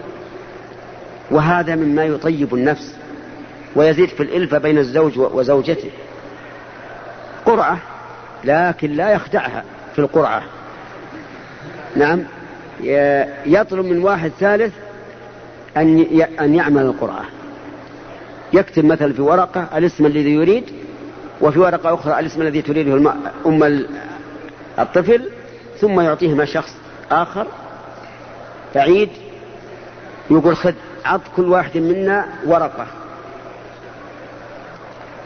وهذا 1.30 1.76
مما 1.76 2.04
يطيب 2.04 2.54
النفس 2.54 2.94
ويزيد 3.76 4.08
في 4.08 4.22
الإلفة 4.22 4.58
بين 4.58 4.78
الزوج 4.78 5.18
وزوجته. 5.18 5.90
قرعة 7.46 7.78
لكن 8.44 8.90
لا 8.90 9.12
يخدعها 9.12 9.64
في 9.92 9.98
القرعة. 9.98 10.42
نعم 11.96 12.24
يطلب 13.46 13.84
من 13.84 14.02
واحد 14.04 14.32
ثالث 14.40 14.72
أن 15.76 16.06
أن 16.40 16.54
يعمل 16.54 16.82
القرعة. 16.82 17.24
يكتب 18.52 18.84
مثلا 18.84 19.12
في 19.12 19.22
ورقة 19.22 19.68
الاسم 19.78 20.06
الذي 20.06 20.30
يريد 20.30 20.64
وفي 21.40 21.58
ورقة 21.58 21.94
أخرى 21.94 22.20
الاسم 22.20 22.42
الذي 22.42 22.62
تريده 22.62 23.12
أم 23.46 23.86
الطفل 24.78 25.30
ثم 25.80 26.00
يعطيهما 26.00 26.44
شخص 26.44 26.74
آخر 27.10 27.46
بعيد 28.74 29.08
يقول 30.30 30.56
خذ 30.56 30.74
عط 31.04 31.20
كل 31.36 31.48
واحد 31.48 31.76
منا 31.76 32.28
ورقة. 32.46 32.86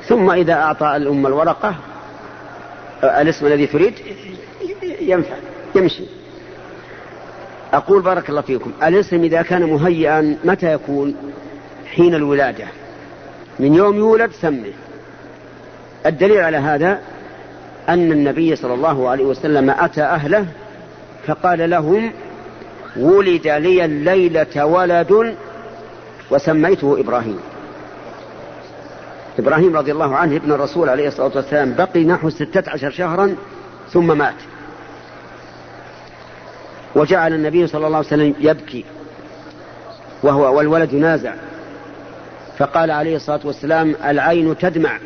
ثم 0.08 0.30
إذا 0.30 0.52
أعطى 0.52 0.96
الأم 0.96 1.26
الورقة 1.26 1.74
الاسم 3.04 3.46
الذي 3.46 3.66
تريد 3.66 3.94
ينفع 5.00 5.34
يمشي. 5.74 6.04
أقول 7.72 8.02
بارك 8.02 8.30
الله 8.30 8.40
فيكم 8.40 8.72
الاسم 8.82 9.22
إذا 9.22 9.42
كان 9.42 9.62
مهيئا 9.62 10.36
متى 10.44 10.72
يكون؟ 10.72 11.16
حين 11.94 12.14
الولادة. 12.14 12.64
من 13.58 13.74
يوم 13.74 13.96
يولد 13.96 14.30
سمه. 14.32 14.72
الدليل 16.06 16.40
على 16.40 16.56
هذا 16.56 17.00
أن 17.88 18.12
النبي 18.12 18.56
صلى 18.56 18.74
الله 18.74 19.08
عليه 19.08 19.24
وسلم 19.24 19.70
أتى 19.70 20.02
أهله 20.02 20.46
فقال 21.26 21.70
لهم 21.70 22.12
ولد 22.96 23.48
لي 23.48 23.84
الليلة 23.84 24.66
ولد 24.66 25.36
وسميته 26.30 27.00
إبراهيم. 27.00 27.40
إبراهيم 29.38 29.76
رضي 29.76 29.92
الله 29.92 30.16
عنه 30.16 30.36
ابن 30.36 30.52
الرسول 30.52 30.88
عليه 30.88 31.08
الصلاة 31.08 31.32
والسلام 31.36 31.74
بقي 31.74 32.04
نحو 32.04 32.30
ستة 32.30 32.70
عشر 32.70 32.90
شهرا 32.90 33.36
ثم 33.92 34.18
مات. 34.18 34.34
وجعل 36.94 37.32
النبي 37.32 37.66
صلى 37.66 37.86
الله 37.86 37.96
عليه 37.96 38.06
وسلم 38.06 38.34
يبكي 38.40 38.84
وهو 40.22 40.56
والولد 40.56 40.92
ينازع 40.92 41.34
فقال 42.58 42.90
عليه 42.90 43.16
الصلاة 43.16 43.40
والسلام 43.44 43.94
العين 44.04 44.58
تدمع 44.58 44.98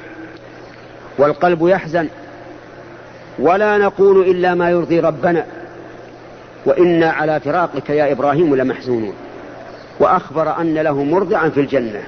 والقلب 1.19 1.69
يحزن. 1.69 2.09
ولا 3.41 3.79
نقول 3.79 4.29
إلا 4.31 4.55
ما 4.55 4.71
يرضي 4.71 5.01
ربنا. 5.01 5.47
وإنا 6.67 7.11
على 7.11 7.41
فراقك 7.41 7.91
يا 7.91 8.13
إبراهيم 8.13 8.57
لمحزونون. 8.57 9.15
وأخبر 10.01 10.61
أن 10.61 10.75
له 10.75 11.05
مرضعا 11.05 11.49
في 11.49 11.61
الجنة. 11.61 12.03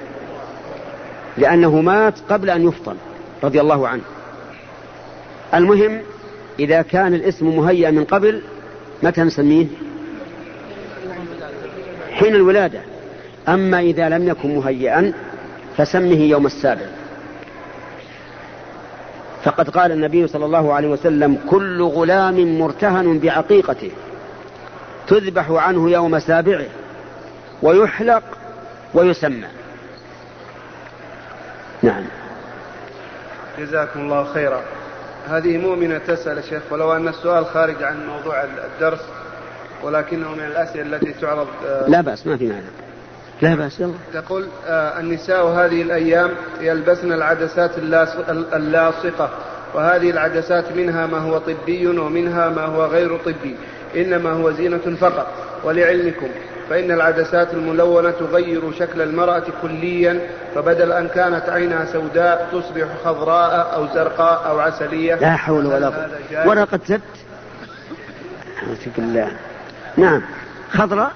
لأنه 1.38 1.80
مات 1.80 2.14
قبل 2.30 2.50
أن 2.50 2.68
يفطن 2.68 2.96
رضي 3.44 3.60
الله 3.60 3.88
عنه. 3.88 4.02
المهم 5.54 6.00
إذا 6.58 6.82
كان 6.82 7.14
الاسم 7.14 7.56
مهيأ 7.56 7.90
من 7.90 8.04
قبل 8.04 8.42
متى 9.02 9.20
نسميه؟ 9.20 9.66
حين 12.12 12.34
الولادة. 12.34 12.80
أما 13.48 13.80
إذا 13.80 14.08
لم 14.08 14.28
يكن 14.28 14.54
مهيئا 14.54 15.12
فسمه 15.76 16.20
يوم 16.20 16.46
السابع. 16.46 16.86
فقد 19.44 19.70
قال 19.70 19.92
النبي 19.92 20.26
صلى 20.26 20.44
الله 20.44 20.72
عليه 20.74 20.88
وسلم 20.88 21.38
كل 21.50 21.82
غلام 21.82 22.58
مرتهن 22.58 23.18
بعقيقته 23.18 23.90
تذبح 25.06 25.50
عنه 25.50 25.90
يوم 25.90 26.18
سابعه 26.18 26.66
ويحلق 27.62 28.22
ويسمى. 28.94 29.46
نعم. 31.82 32.04
جزاكم 33.58 34.00
الله 34.00 34.24
خيرا. 34.24 34.62
هذه 35.28 35.58
مؤمنة 35.58 35.98
تسأل 35.98 36.44
شيخ 36.44 36.62
ولو 36.70 36.92
أن 36.92 37.08
السؤال 37.08 37.46
خارج 37.46 37.82
عن 37.82 38.06
موضوع 38.06 38.44
الدرس 38.44 39.00
ولكنه 39.82 40.30
من 40.30 40.44
الأسئلة 40.44 40.96
التي 40.96 41.12
تعرض 41.12 41.48
آه، 41.66 41.88
لا 41.88 42.00
بأس 42.00 42.26
ما 42.26 42.36
في 42.36 42.48
معنى 42.48 42.66
لا 43.42 43.54
بأس 43.54 43.80
يلا. 43.80 43.92
تقول 44.14 44.46
آه 44.66 45.00
النساء 45.00 45.46
هذه 45.46 45.82
الأيام 45.82 46.30
يلبسن 46.60 47.12
العدسات 47.12 47.70
اللاصقة 48.54 49.30
وهذه 49.74 50.10
العدسات 50.10 50.72
منها 50.72 51.06
ما 51.06 51.18
هو 51.18 51.38
طبي 51.38 51.86
ومنها 51.86 52.48
ما 52.48 52.64
هو 52.64 52.84
غير 52.84 53.16
طبي 53.16 53.56
إنما 53.96 54.30
هو 54.30 54.50
زينة 54.52 54.96
فقط 55.00 55.26
ولعلمكم 55.64 56.28
فإن 56.70 56.90
العدسات 56.90 57.54
الملونة 57.54 58.10
تغير 58.10 58.72
شكل 58.72 59.02
المرأة 59.02 59.44
كليا 59.62 60.20
فبدل 60.54 60.92
أن 60.92 61.08
كانت 61.08 61.48
عينها 61.48 61.84
سوداء 61.84 62.48
تصبح 62.52 62.86
خضراء 63.04 63.74
أو 63.74 63.86
زرقاء 63.94 64.48
أو 64.48 64.60
عسلية. 64.60 65.14
لا 65.14 65.36
حول 65.36 65.66
ولا 65.66 65.88
قوة. 65.88 66.48
ولا 66.48 66.64
قد 66.64 66.80
زدت 66.86 67.02
بالله 68.96 69.28
نعم. 69.96 70.22
خضراء؟ 70.70 71.12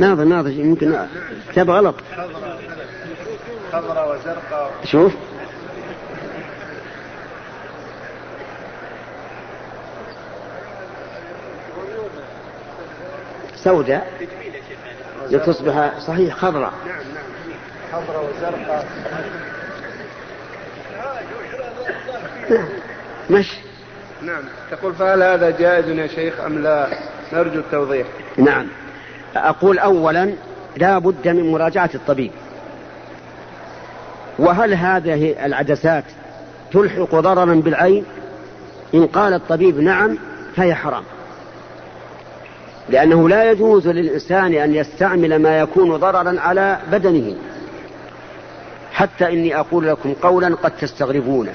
ناظر 0.00 0.24
ناظر 0.24 0.50
يمكن 0.50 1.06
كتاب 1.52 1.70
غلط. 1.70 1.94
خضراء 3.72 4.14
وزرقاء 4.14 4.70
شوف. 4.84 5.12
سوداء. 13.56 14.12
لتصبح 15.30 15.98
صحيح 15.98 16.34
خضراء 16.36 16.72
نعم 16.86 16.96
نعم 17.14 18.02
خضراء 18.02 18.30
وزرقاء 18.30 18.86
مش. 23.30 23.54
نعم. 24.22 24.42
تقول 24.70 24.94
فهل 24.94 25.22
هذا 25.22 25.50
جائز 25.50 25.88
يا 25.88 26.06
شيخ 26.06 26.40
أم 26.40 26.58
لا؟ 26.58 26.88
نرجو 27.32 27.60
التوضيح. 27.60 28.06
نعم. 28.36 28.66
أقول 29.36 29.78
أولا 29.78 30.32
لا 30.76 30.98
بد 30.98 31.28
من 31.28 31.52
مراجعة 31.52 31.90
الطبيب. 31.94 32.30
وهل 34.38 34.74
هذه 34.74 35.46
العدسات 35.46 36.04
تلحق 36.72 37.14
ضررا 37.14 37.54
بالعين؟ 37.54 38.04
إن 38.94 39.06
قال 39.06 39.34
الطبيب 39.34 39.80
نعم 39.80 40.18
فهي 40.56 40.74
حرام. 40.74 41.02
لأنه 42.90 43.28
لا 43.28 43.50
يجوز 43.50 43.88
للإنسان 43.88 44.54
أن 44.54 44.74
يستعمل 44.74 45.38
ما 45.38 45.58
يكون 45.58 45.96
ضررا 45.96 46.40
على 46.40 46.78
بدنه. 46.92 47.36
حتى 48.92 49.32
إني 49.32 49.56
أقول 49.56 49.88
لكم 49.88 50.14
قولا 50.22 50.54
قد 50.54 50.70
تستغربونه 50.70 51.54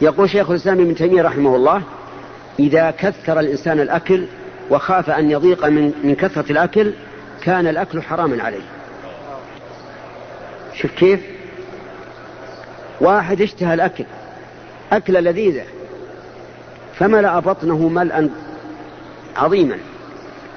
يقول 0.00 0.30
شيخ 0.30 0.50
الإسلام 0.50 0.80
ابن 0.80 0.94
تيمية 0.94 1.22
رحمه 1.22 1.56
الله 1.56 1.82
إذا 2.58 2.90
كثر 2.90 3.40
الإنسان 3.40 3.80
الأكل 3.80 4.24
وخاف 4.70 5.10
أن 5.10 5.30
يضيق 5.30 5.66
من, 5.66 5.92
من 6.04 6.14
كثرة 6.14 6.52
الأكل 6.52 6.92
كان 7.42 7.66
الأكل 7.66 8.02
حراما 8.02 8.42
عليه. 8.42 8.62
شوف 10.74 10.90
كيف؟ 10.90 11.20
واحد 13.00 13.40
اشتهى 13.40 13.74
الأكل 13.74 14.04
أكلة 14.92 15.20
لذيذة 15.20 15.64
فملأ 16.94 17.38
بطنه 17.38 17.88
ملأ 17.88 18.28
عظيما 19.36 19.78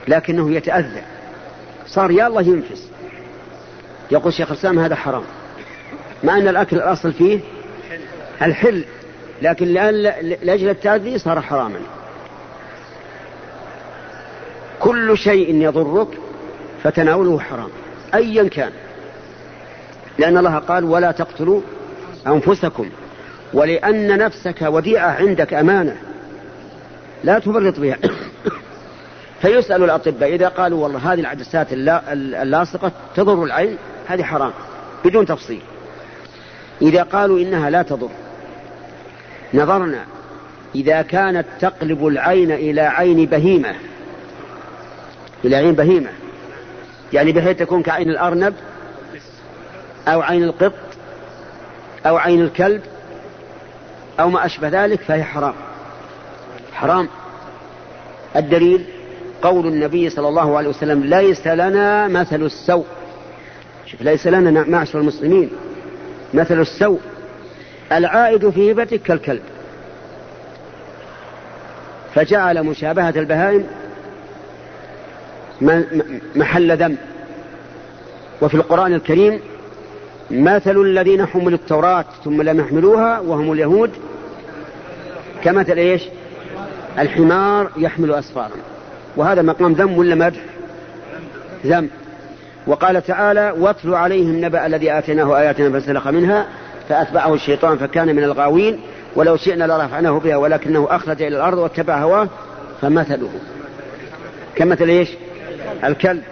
لكنه 0.07 0.51
يتأذى. 0.51 1.01
صار 1.87 2.11
يا 2.11 2.27
الله 2.27 2.41
ينفس. 2.41 2.89
يقول 4.11 4.33
شيخ 4.33 4.51
الإسلام 4.51 4.79
هذا 4.79 4.95
حرام. 4.95 5.23
مع 6.23 6.37
أن 6.37 6.47
الأكل 6.47 6.77
الأصل 6.77 7.13
فيه 7.13 7.39
الحل 8.41 8.85
لكن 9.41 9.67
لأجل 10.43 10.69
التأذي 10.69 11.17
صار 11.17 11.41
حراما. 11.41 11.79
كل 14.83 15.17
شيء 15.17 15.55
يضرك 15.55 16.07
فتناوله 16.83 17.39
حرام 17.39 17.69
أيا 18.13 18.49
كان. 18.49 18.71
لأن 20.19 20.37
الله 20.37 20.57
قال 20.57 20.83
ولا 20.83 21.11
تقتلوا 21.11 21.61
أنفسكم 22.27 22.89
ولأن 23.53 24.17
نفسك 24.17 24.61
وديعة 24.61 25.09
عندك 25.09 25.53
أمانة. 25.53 25.97
لا 27.23 27.39
تفرط 27.39 27.79
بها. 27.79 27.97
فيسأل 29.41 29.83
الأطباء 29.83 30.35
إذا 30.35 30.47
قالوا 30.47 30.83
والله 30.83 31.13
هذه 31.13 31.19
العدسات 31.19 31.67
اللاصقة 31.71 32.91
تضر 33.15 33.43
العين 33.43 33.77
هذه 34.07 34.23
حرام 34.23 34.51
بدون 35.05 35.25
تفصيل. 35.25 35.61
إذا 36.81 37.03
قالوا 37.03 37.39
إنها 37.39 37.69
لا 37.69 37.81
تضر 37.81 38.09
نظرنا 39.53 40.05
إذا 40.75 41.01
كانت 41.01 41.45
تقلب 41.59 42.07
العين 42.07 42.51
إلى 42.51 42.81
عين 42.81 43.25
بهيمة 43.25 43.75
إلى 45.45 45.55
عين 45.55 45.73
بهيمة. 45.73 46.09
يعني 47.13 47.31
بحيث 47.31 47.57
تكون 47.57 47.83
كعين 47.83 48.09
الأرنب 48.09 48.53
أو 50.07 50.21
عين 50.21 50.43
القط 50.43 50.73
أو 52.05 52.17
عين 52.17 52.41
الكلب 52.41 52.81
أو 54.19 54.29
ما 54.29 54.45
أشبه 54.45 54.67
ذلك 54.67 55.01
فهي 55.01 55.23
حرام. 55.23 55.53
حرام. 56.73 57.09
الدليل 58.35 58.85
قول 59.41 59.67
النبي 59.67 60.09
صلى 60.09 60.27
الله 60.27 60.57
عليه 60.57 60.69
وسلم 60.69 61.03
ليس 61.03 61.47
لنا 61.47 62.07
مثل 62.07 62.41
السوء. 62.41 62.85
شوف 63.85 64.01
ليس 64.01 64.27
لنا 64.27 64.63
معشر 64.67 64.99
المسلمين. 64.99 65.49
مثل 66.33 66.61
السوء. 66.61 66.99
العائد 67.91 68.49
في 68.49 68.71
هبتك 68.71 69.01
كالكلب. 69.01 69.41
فجعل 72.15 72.63
مشابهة 72.63 73.13
البهائم 73.15 73.67
محل 76.35 76.77
ذنب 76.77 76.97
وفي 78.41 78.55
القرآن 78.55 78.93
الكريم 78.93 79.39
مثل 80.31 80.81
الذين 80.81 81.25
حملوا 81.25 81.57
التوراة 81.57 82.05
ثم 82.23 82.41
لم 82.41 82.59
يحملوها 82.59 83.19
وهم 83.19 83.51
اليهود 83.51 83.91
كمثل 85.43 85.77
إيش؟ 85.77 86.03
الحمار 86.99 87.71
يحمل 87.77 88.13
أسفارا 88.13 88.51
وهذا 89.17 89.41
مقام 89.41 89.73
ذم 89.73 89.97
ولا 89.97 90.15
مدح؟ 90.15 90.39
ذم 91.65 91.89
وقال 92.67 93.03
تعالى 93.03 93.53
واتل 93.57 93.93
عليهم 93.93 94.45
نبأ 94.45 94.65
الذي 94.65 94.91
آتيناه 94.91 95.39
آياتنا 95.39 95.79
فسلخ 95.79 96.07
منها 96.07 96.45
فأتبعه 96.89 97.33
الشيطان 97.33 97.77
فكان 97.77 98.15
من 98.15 98.23
الغاوين 98.23 98.79
ولو 99.15 99.37
شئنا 99.37 99.63
لرفعناه 99.63 100.19
بها 100.19 100.35
ولكنه 100.35 100.87
أخرج 100.89 101.21
إلى 101.21 101.35
الأرض 101.35 101.57
واتبع 101.57 101.97
هواه 101.97 102.27
فمثله 102.81 103.29
كمثل 104.55 104.89
إيش؟ 104.89 105.09
الكلب 105.85 106.23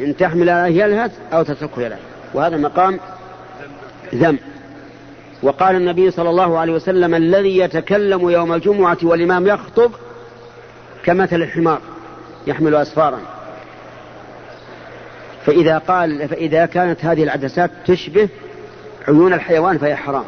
إن 0.00 0.16
تحمل 0.16 0.50
عليه 0.50 0.84
يلهث 0.84 1.12
أو 1.32 1.42
تتركه 1.42 1.82
يلهث 1.82 2.00
وهذا 2.34 2.56
مقام 2.56 3.00
ذم 4.14 4.38
وقال 5.42 5.76
النبي 5.76 6.10
صلى 6.10 6.30
الله 6.30 6.58
عليه 6.58 6.72
وسلم 6.72 7.14
الذي 7.14 7.58
يتكلم 7.58 8.30
يوم 8.30 8.52
الجمعة 8.52 8.98
والإمام 9.02 9.46
يخطب 9.46 9.92
كمثل 11.04 11.36
الحمار 11.36 11.80
يحمل 12.46 12.74
أسفارا. 12.74 13.20
فإذا 15.46 15.78
قال 15.78 16.28
فإذا 16.28 16.66
كانت 16.66 17.04
هذه 17.04 17.22
العدسات 17.22 17.70
تشبه 17.86 18.28
عيون 19.08 19.32
الحيوان 19.32 19.78
فهي 19.78 19.96
حرام. 19.96 20.24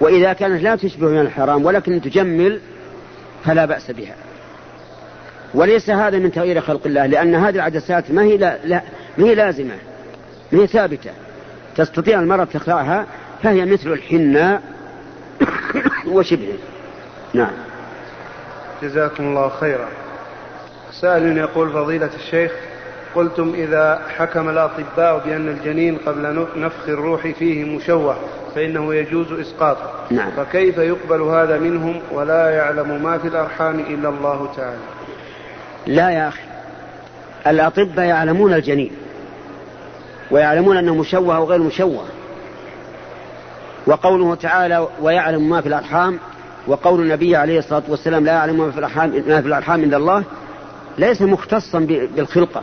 وإذا 0.00 0.32
كانت 0.32 0.62
لا 0.62 0.76
تشبه 0.76 1.06
عيون 1.06 1.20
الحرام 1.20 1.64
ولكن 1.64 2.00
تجمل 2.00 2.60
فلا 3.44 3.64
بأس 3.64 3.90
بها. 3.90 4.14
وليس 5.54 5.90
هذا 5.90 6.18
من 6.18 6.32
تغيير 6.32 6.60
خلق 6.60 6.80
الله 6.86 7.06
لأن 7.06 7.34
هذه 7.34 7.54
العدسات 7.54 8.10
ما 8.10 8.22
هي 8.22 8.36
لا, 8.36 8.58
لا 8.64 8.82
ما 9.18 9.26
هي 9.26 9.34
لازمة 9.34 9.74
ما 10.52 10.62
هي 10.62 10.66
ثابتة. 10.66 11.10
تستطيع 11.76 12.20
المرأة 12.20 12.44
تخلعها 12.44 13.06
فهي 13.42 13.64
مثل 13.64 13.92
الحناء 13.92 14.62
وشبهه. 16.14 16.58
نعم. 17.34 17.52
جزاكم 18.82 19.24
الله 19.24 19.48
خيرا. 19.48 19.88
سائل 20.92 21.38
يقول 21.38 21.72
فضيلة 21.72 22.10
الشيخ 22.16 22.52
قلتم 23.14 23.52
إذا 23.54 24.02
حكم 24.16 24.48
الأطباء 24.48 25.22
بأن 25.26 25.48
الجنين 25.48 25.98
قبل 26.06 26.46
نفخ 26.56 26.88
الروح 26.88 27.26
فيه 27.26 27.64
مشوه 27.64 28.16
فإنه 28.54 28.94
يجوز 28.94 29.32
إسقاطه. 29.32 29.90
نعم. 30.10 30.30
فكيف 30.30 30.78
يقبل 30.78 31.20
هذا 31.20 31.58
منهم 31.58 32.00
ولا 32.12 32.50
يعلم 32.50 33.02
ما 33.02 33.18
في 33.18 33.28
الأرحام 33.28 33.80
إلا 33.80 34.08
الله 34.08 34.52
تعالى؟ 34.56 35.01
لا 35.86 36.10
يا 36.10 36.28
أخي. 36.28 36.42
الأطباء 37.46 38.06
يعلمون 38.06 38.54
الجنين 38.54 38.92
ويعلمون 40.30 40.76
أنه 40.76 40.94
مشوه 40.94 41.36
أو 41.36 41.44
غير 41.44 41.58
مشوه. 41.58 42.04
وقوله 43.86 44.34
تعالى 44.34 44.88
ويعلم 45.00 45.48
ما 45.50 45.60
في 45.60 45.68
الأرحام 45.68 46.18
وقول 46.66 47.00
النبي 47.00 47.36
عليه 47.36 47.58
الصلاة 47.58 47.82
والسلام 47.88 48.24
لا 48.24 48.32
يعلم 48.32 48.58
ما 48.58 48.70
في 48.70 48.78
الأرحام 48.78 49.10
ما 49.26 49.40
في 49.40 49.48
الأرحام 49.48 49.84
إلا 49.84 49.96
الله 49.96 50.24
ليس 50.98 51.22
مختصا 51.22 51.78
بالخلقة 52.16 52.62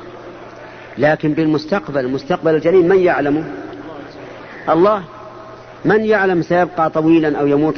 لكن 0.98 1.34
بالمستقبل 1.34 2.08
مستقبل 2.08 2.56
الجنين 2.56 2.88
من 2.88 3.00
يعلمه؟ 3.00 3.44
الله. 4.70 5.04
من 5.86 6.06
يعلم 6.06 6.42
سيبقى 6.42 6.90
طويلا 6.90 7.40
أو 7.40 7.48
يموت 7.48 7.76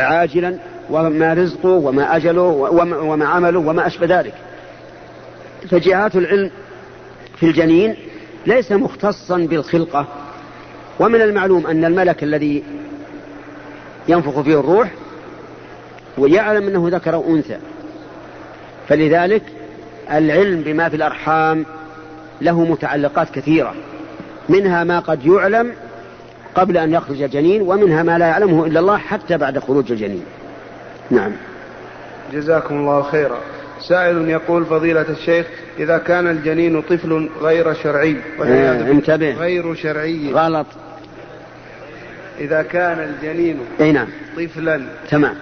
عاجلا؟ 0.00 0.58
وما 0.90 1.34
رزقه 1.34 1.68
وما 1.68 2.16
أجله 2.16 2.42
وما 3.02 3.26
عمله 3.26 3.58
وما 3.58 3.86
أشبه 3.86 4.20
ذلك. 4.20 4.34
فجهات 5.70 6.16
العلم 6.16 6.50
في 7.36 7.46
الجنين 7.46 7.96
ليس 8.46 8.72
مختصا 8.72 9.38
بالخلقة 9.38 10.06
ومن 11.00 11.20
المعلوم 11.22 11.66
أن 11.66 11.84
الملك 11.84 12.22
الذي 12.22 12.64
ينفخ 14.08 14.40
فيه 14.40 14.60
الروح 14.60 14.90
ويعلم 16.18 16.68
أنه 16.68 16.88
ذكر 16.88 17.14
أو 17.14 17.36
أنثى 17.36 17.58
فلذلك 18.88 19.42
العلم 20.10 20.60
بما 20.60 20.88
في 20.88 20.96
الأرحام 20.96 21.66
له 22.40 22.64
متعلقات 22.64 23.30
كثيرة 23.30 23.74
منها 24.48 24.84
ما 24.84 24.98
قد 24.98 25.26
يعلم 25.26 25.72
قبل 26.54 26.76
أن 26.76 26.92
يخرج 26.92 27.22
الجنين 27.22 27.62
ومنها 27.62 28.02
ما 28.02 28.18
لا 28.18 28.26
يعلمه 28.26 28.66
إلا 28.66 28.80
الله 28.80 28.96
حتى 28.96 29.36
بعد 29.36 29.58
خروج 29.58 29.92
الجنين. 29.92 30.24
نعم. 31.10 31.32
جزاكم 32.32 32.74
الله 32.74 33.02
خيرا. 33.02 33.38
سائل 33.88 34.28
يقول 34.28 34.64
فضيلة 34.64 35.06
الشيخ 35.10 35.46
إذا 35.78 35.98
كان 35.98 36.30
الجنين 36.30 36.82
طفل 36.82 37.30
غير 37.40 37.74
شرعي 37.74 38.16
آه 38.42 38.90
انتبه. 38.90 39.34
غير 39.34 39.74
شرعي. 39.74 40.32
غلط. 40.32 40.66
إذا 42.40 42.62
كان 42.62 42.98
الجنين 42.98 43.60
أي 43.80 43.92
نعم. 43.92 44.08
طفلا 44.36 44.82
تمام. 45.10 45.34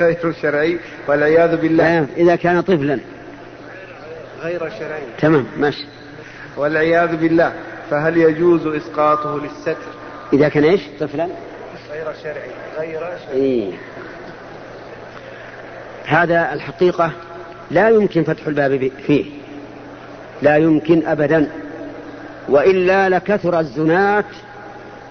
غير 0.00 0.32
شرعي 0.42 0.78
والعياذ 1.06 1.56
بالله. 1.56 2.06
إذا 2.16 2.36
كان 2.36 2.60
طفلا. 2.60 2.98
غير 4.42 4.58
شرعي. 4.58 5.02
تمام 5.18 5.46
ماشي. 5.56 5.84
والعياذ 6.56 7.16
بالله. 7.16 7.52
فهل 7.90 8.16
يجوز 8.16 8.66
إسقاطه 8.66 9.40
للستر؟ 9.40 9.76
إذا 10.32 10.48
كان 10.48 10.64
إيش؟ 10.64 10.80
طفلا. 11.00 11.28
غير 11.92 12.06
شرعي. 12.22 12.50
غير 12.78 13.00
شرعي. 13.00 13.40
إيه. 13.40 13.72
هذا 16.08 16.52
الحقيقة 16.52 17.10
لا 17.70 17.88
يمكن 17.88 18.24
فتح 18.24 18.46
الباب 18.46 18.90
فيه. 19.06 19.24
لا 20.42 20.56
يمكن 20.56 21.06
أبدا. 21.06 21.50
وإلا 22.48 23.08
لكثر 23.08 23.60
الزنات 23.60 24.24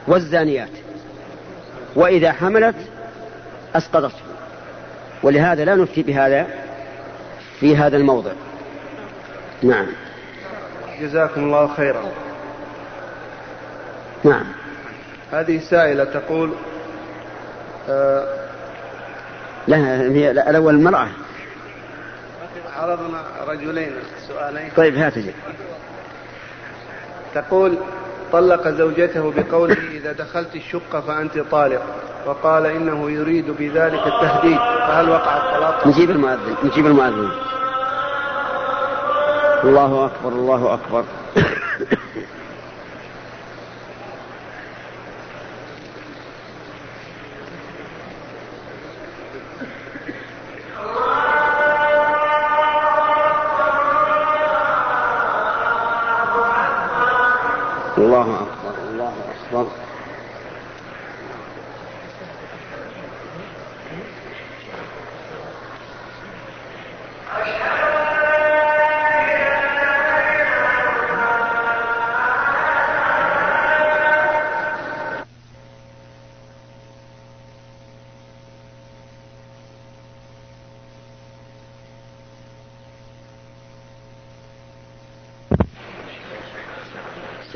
والزانيات. 0.08 0.70
وإذا 1.96 2.32
حملت 2.32 2.76
أسقطته 3.76 4.20
ولهذا 5.24 5.66
لا 5.66 5.76
نفتي 5.76 6.04
بهذا 6.04 6.48
في 7.60 7.78
هذا 7.78 7.98
الموضع. 7.98 8.32
نعم. 9.64 9.88
جزاكم 11.02 11.44
الله 11.44 11.68
خيرا. 11.68 12.02
نعم. 14.24 14.46
هذه 15.32 15.60
سائلة 15.60 16.04
تقول 16.04 16.54
آه 17.90 18.47
لا 19.68 20.02
هي 20.02 20.32
الأول 20.32 20.76
المرأة. 20.76 21.08
عرضنا 22.76 23.24
رجلين 23.48 23.92
سؤالين. 24.28 24.70
طيب 24.78 24.98
هات 24.98 25.20
جي. 25.20 25.32
تقول 27.36 27.78
طلق 28.32 28.68
زوجته 28.68 29.34
بقوله 29.38 29.78
إذا 29.92 30.12
دخلت 30.12 30.56
الشقة 30.56 31.02
فأنت 31.02 31.40
طالق. 31.40 31.82
وقال 32.26 32.66
إنه 32.66 33.12
يريد 33.12 33.52
بذلك 33.60 34.08
التهديد. 34.08 34.58
فهل 34.58 35.10
وقع 35.10 35.38
الطلاق 35.38 35.88
نجيب 35.88 36.12
المؤذن 36.12 36.56
نجيب 36.64 36.86
المؤذن. 36.86 37.32
الله 39.64 40.06
أكبر 40.06 40.30
الله 40.30 40.74
أكبر 40.74 41.04
الله 57.98 58.22
أكبر 58.22 58.74
الله 58.92 59.14
أكبر 59.52 59.68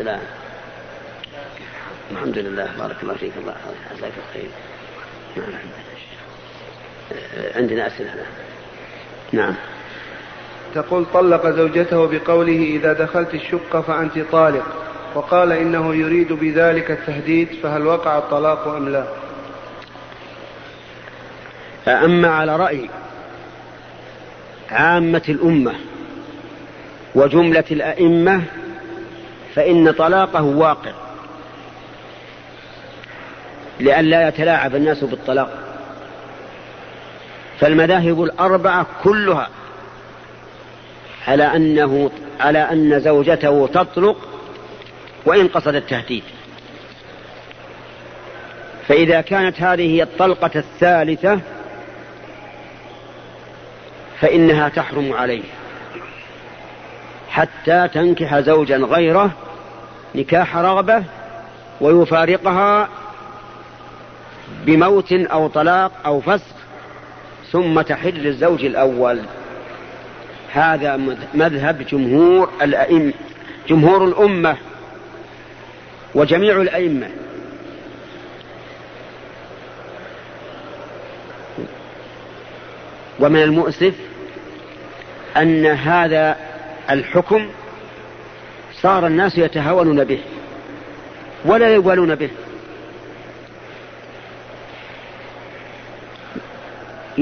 السلام. 0.02 0.22
الحمد 2.12 2.38
لله. 2.38 2.78
بارك 2.78 3.04
الله 3.04 3.14
فيك. 3.14 3.32
الله 3.38 3.56
جزاك 3.96 4.14
الخير. 4.18 4.50
نعم. 5.38 5.54
عندنا 7.56 7.88
أسئلة. 7.88 8.26
نعم. 9.32 9.56
تقول 10.76 11.06
طلق 11.14 11.50
زوجته 11.50 12.08
بقوله 12.08 12.64
إذا 12.76 12.94
دخلت 12.94 13.34
الشقة 13.34 13.82
فأنت 13.82 14.20
طالق 14.32 14.66
وقال 15.16 15.52
إنه 15.52 15.96
يريد 15.96 16.34
بذلك 16.34 16.92
التهديد 16.92 17.48
فهل 17.64 17.86
وقع 17.86 18.18
الطلاق 18.18 18.68
أم 18.68 18.90
لا؟ 18.90 19.06
أما 21.88 22.28
على 22.28 22.56
رأي 22.56 22.90
عامة 24.72 25.22
الأمة 25.30 25.74
وجملة 27.16 27.64
الأئمة 27.72 28.42
فإن 29.56 29.92
طلاقه 29.92 30.44
واقع 30.44 30.92
لئلا 33.80 34.28
يتلاعب 34.28 34.76
الناس 34.76 35.04
بالطلاق. 35.04 35.71
فالمذاهب 37.62 38.24
الأربعة 38.24 38.86
كلها 39.04 39.50
على 41.28 41.44
أنه 41.56 42.12
على 42.40 42.60
أن 42.60 43.00
زوجته 43.00 43.68
تطلق 43.68 44.18
وإن 45.26 45.48
قصد 45.48 45.76
التهديد. 45.76 46.24
فإذا 48.88 49.22
كانت 49.22 49.62
هذه 49.62 49.96
هي 49.96 50.04
الطلقة 50.04 50.52
الثالثة 50.56 51.40
فإنها 54.20 54.70
تحرم 54.70 55.14
عليه 55.14 55.44
حتى 57.30 57.88
تنكح 57.94 58.40
زوجا 58.40 58.78
غيره 58.78 59.32
نكاح 60.16 60.58
رغبة 60.58 61.04
ويفارقها 61.82 62.90
بموت 64.66 65.14
أو 65.14 65.48
طلاق 65.48 65.92
أو 66.06 66.22
فسخ 66.22 66.61
ثم 67.52 67.82
تحل 67.82 68.14
للزوج 68.14 68.66
الأول. 68.66 69.20
هذا 70.52 71.00
مذهب 71.34 71.86
جمهور 71.92 72.50
الأئمة 72.62 73.14
جمهور 73.70 74.06
الأمة 74.06 74.58
وجميع 76.16 76.62
الأئمة. 76.62 77.10
ومن 83.20 83.44
المؤسف 83.44 83.94
أن 85.38 85.66
هذا 85.66 86.36
الحكم 86.90 87.50
صار 88.82 89.08
الناس 89.08 89.38
يتهاونون 89.38 90.04
به 90.04 90.20
ولا 91.46 91.74
يبالون 91.74 92.16
به. 92.16 92.30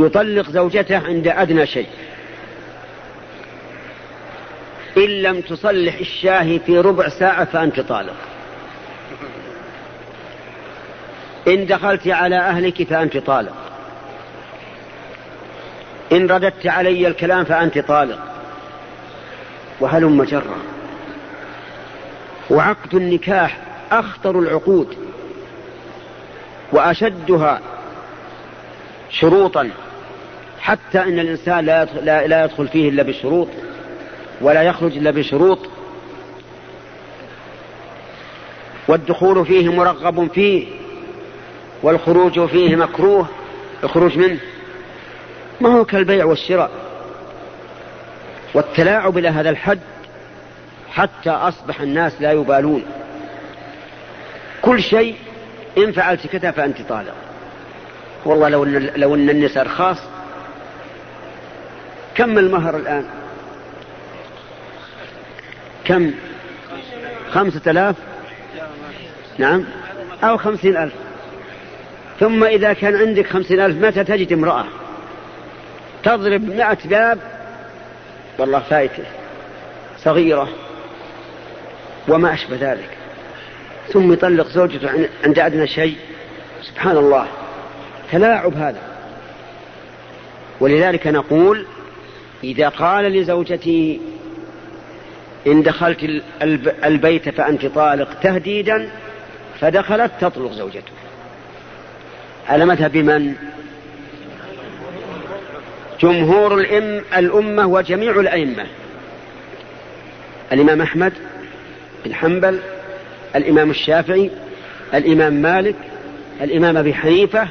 يطلق 0.06 0.50
زوجته 0.50 0.98
عند 0.98 1.28
أدنى 1.28 1.66
شيء. 1.66 1.88
إن 4.98 5.22
لم 5.22 5.42
تصلح 5.42 5.96
الشاهي 6.00 6.60
في 6.60 6.80
ربع 6.80 7.10
ساعة 7.10 7.46
فأنت 7.46 7.80
طالق. 7.80 8.16
إن 11.48 11.66
دخلت 11.66 12.08
على 12.08 12.38
أهلك 12.38 12.84
فأنت 12.84 13.18
طالق. 13.18 13.56
إن 16.12 16.28
رددت 16.28 16.68
علي 16.68 17.08
الكلام 17.08 17.44
فأنت 17.44 17.80
طالق. 17.80 18.20
وهلم 19.80 20.24
جرا. 20.24 20.58
وعقد 22.50 22.96
النكاح 22.96 23.58
أخطر 23.92 24.40
العقود. 24.40 24.98
وأشدها 26.72 27.62
شروطا. 29.10 29.70
حتى 30.60 31.00
إن 31.00 31.20
الإنسان 31.20 31.66
لا 31.66 31.82
يدخل, 31.82 32.06
لا 32.06 32.44
يدخل 32.44 32.68
فيه 32.68 32.90
إلا 32.90 33.04
بشروط 33.04 33.48
ولا 34.42 34.64
يخرج 34.64 34.98
إلا 34.98 35.12
بشروط. 35.12 35.60
والدخول 38.88 39.46
فيه 39.46 39.72
مرغب 39.72 40.32
فيه 40.34 40.68
والخروج 41.84 42.46
فيه 42.46 42.76
مكروه 42.76 43.28
الخروج 43.84 44.18
منه. 44.18 44.40
ما 45.62 45.70
هو 45.70 45.86
كالبيع 45.86 46.26
والشراء؟ 46.26 46.72
والتلاعب 48.54 49.18
إلى 49.18 49.28
هذا 49.28 49.50
الحد 49.50 49.80
حتى 50.92 51.30
أصبح 51.30 51.82
الناس 51.82 52.22
لا 52.22 52.32
يبالون. 52.32 52.84
كل 54.62 54.84
شيء 54.84 55.16
إن 55.78 55.92
فعلت 55.92 56.28
كذا 56.28 56.52
فأنت 56.52 56.82
طالق. 56.82 57.16
والله 58.26 58.50
لو 58.50 58.64
ان 58.64 58.92
لو 58.96 59.16
إن 59.16 59.30
النساء 59.30 59.66
رخاص 59.66 59.98
كم 62.20 62.38
المهر 62.38 62.78
الآن؟ 62.78 63.06
كم؟ 65.86 66.12
خمسة 67.32 67.72
آلاف؟ 67.72 67.96
نعم. 69.38 69.66
أو 70.24 70.38
خمسين 70.38 70.78
ألف. 70.78 70.94
ثم 72.20 72.44
إذا 72.44 72.74
كان 72.74 72.96
عندك 72.96 73.28
خمسين 73.28 73.60
ألف 73.60 73.86
متى 73.86 74.04
تجد 74.04 74.34
امرأة؟ 74.34 74.66
تضرب 76.04 76.42
مئة 76.42 76.78
باب؟ 76.86 77.20
والله 78.38 78.60
فايتة. 78.60 79.04
صغيرة. 80.04 80.50
وما 82.08 82.34
أشبه 82.34 82.58
ذلك. 82.62 82.98
ثم 83.94 84.14
يطلق 84.14 84.48
زوجته 84.48 85.10
عند 85.24 85.40
أدنى 85.40 85.68
شيء. 85.68 85.98
سبحان 86.64 86.98
الله. 86.98 87.28
تلاعب 88.12 88.54
هذا. 88.58 88.82
ولذلك 90.60 91.08
نقول 91.08 91.66
إذا 92.44 92.70
قال 92.70 93.06
لزوجته 93.06 94.00
إن 95.48 95.64
دخلت 95.64 96.24
البيت 96.84 97.30
فأنت 97.30 97.66
طالق 97.66 98.20
تهديدا 98.20 98.90
فدخلت 99.60 100.12
تطلق 100.22 100.52
زوجته 100.52 100.92
على 102.50 102.66
مذهب 102.66 102.98
من؟ 102.98 103.36
جمهور 106.02 106.54
الأم 106.54 107.04
الأمة 107.18 107.68
وجميع 107.68 108.20
الأئمة. 108.20 108.66
الإمام 110.52 110.82
أحمد 110.82 111.14
بن 112.06 112.14
حنبل 112.16 112.60
الإمام 113.36 113.70
الشافعي 113.70 114.32
الإمام 114.94 115.34
مالك 115.34 115.76
الإمام 116.42 116.78
أبي 116.78 116.94
حنيفة 116.94 117.48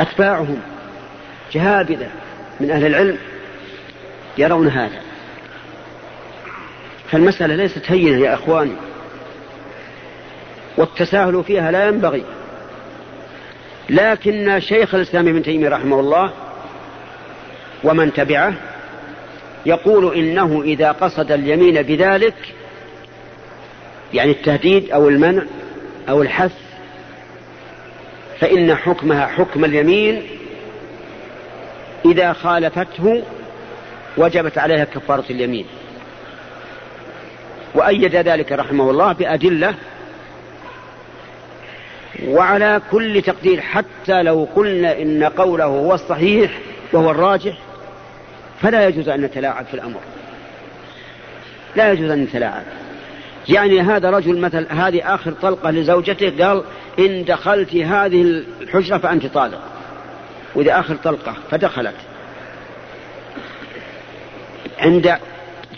أتباعهم 0.00 0.60
جهابذة 1.52 2.08
من 2.60 2.70
أهل 2.70 2.86
العلم 2.86 3.18
يرون 4.38 4.68
هذا. 4.68 5.00
فالمسألة 7.10 7.54
ليست 7.54 7.82
هينة 7.86 8.24
يا 8.24 8.34
أخواني 8.34 8.76
والتساهل 10.76 11.44
فيها 11.44 11.70
لا 11.70 11.88
ينبغي. 11.88 12.24
لكن 13.90 14.60
شيخ 14.60 14.94
الإسلام 14.94 15.28
ابن 15.28 15.42
تيمية 15.42 15.68
رحمه 15.68 16.00
الله 16.00 16.32
ومن 17.84 18.12
تبعه 18.12 18.54
يقول 19.66 20.14
إنه 20.14 20.62
إذا 20.62 20.92
قصد 20.92 21.32
اليمين 21.32 21.82
بذلك 21.82 22.34
يعني 24.14 24.30
التهديد 24.30 24.90
أو 24.90 25.08
المنع 25.08 25.42
أو 26.08 26.22
الحث 26.22 26.52
فإن 28.40 28.74
حكمها 28.74 29.26
حكم 29.26 29.64
اليمين 29.64 30.22
إذا 32.04 32.32
خالفته 32.32 33.22
وجبت 34.16 34.58
عليها 34.58 34.84
كفارة 34.84 35.24
اليمين. 35.30 35.66
وأيد 37.74 38.16
ذلك 38.16 38.52
رحمه 38.52 38.90
الله 38.90 39.12
بأدلة 39.12 39.74
وعلى 42.26 42.80
كل 42.90 43.22
تقدير 43.22 43.60
حتى 43.60 44.22
لو 44.22 44.48
قلنا 44.56 45.02
إن 45.02 45.24
قوله 45.24 45.64
هو 45.64 45.94
الصحيح 45.94 46.58
وهو 46.92 47.10
الراجح 47.10 47.58
فلا 48.62 48.88
يجوز 48.88 49.08
أن 49.08 49.20
نتلاعب 49.20 49.66
في 49.66 49.74
الأمر. 49.74 50.00
لا 51.76 51.92
يجوز 51.92 52.10
أن 52.10 52.22
نتلاعب. 52.22 52.62
يعني 53.48 53.80
هذا 53.80 54.10
رجل 54.10 54.38
مثل 54.38 54.66
هذه 54.70 55.14
آخر 55.14 55.32
طلقة 55.32 55.70
لزوجته 55.70 56.46
قال 56.46 56.64
إن 56.98 57.24
دخلت 57.24 57.76
هذه 57.76 58.22
الحجرة 58.62 58.98
فأنت 58.98 59.26
طالق. 59.26 59.60
آخر 60.56 60.96
طلقة 61.04 61.34
فدخلت. 61.50 61.94
عند 64.80 65.16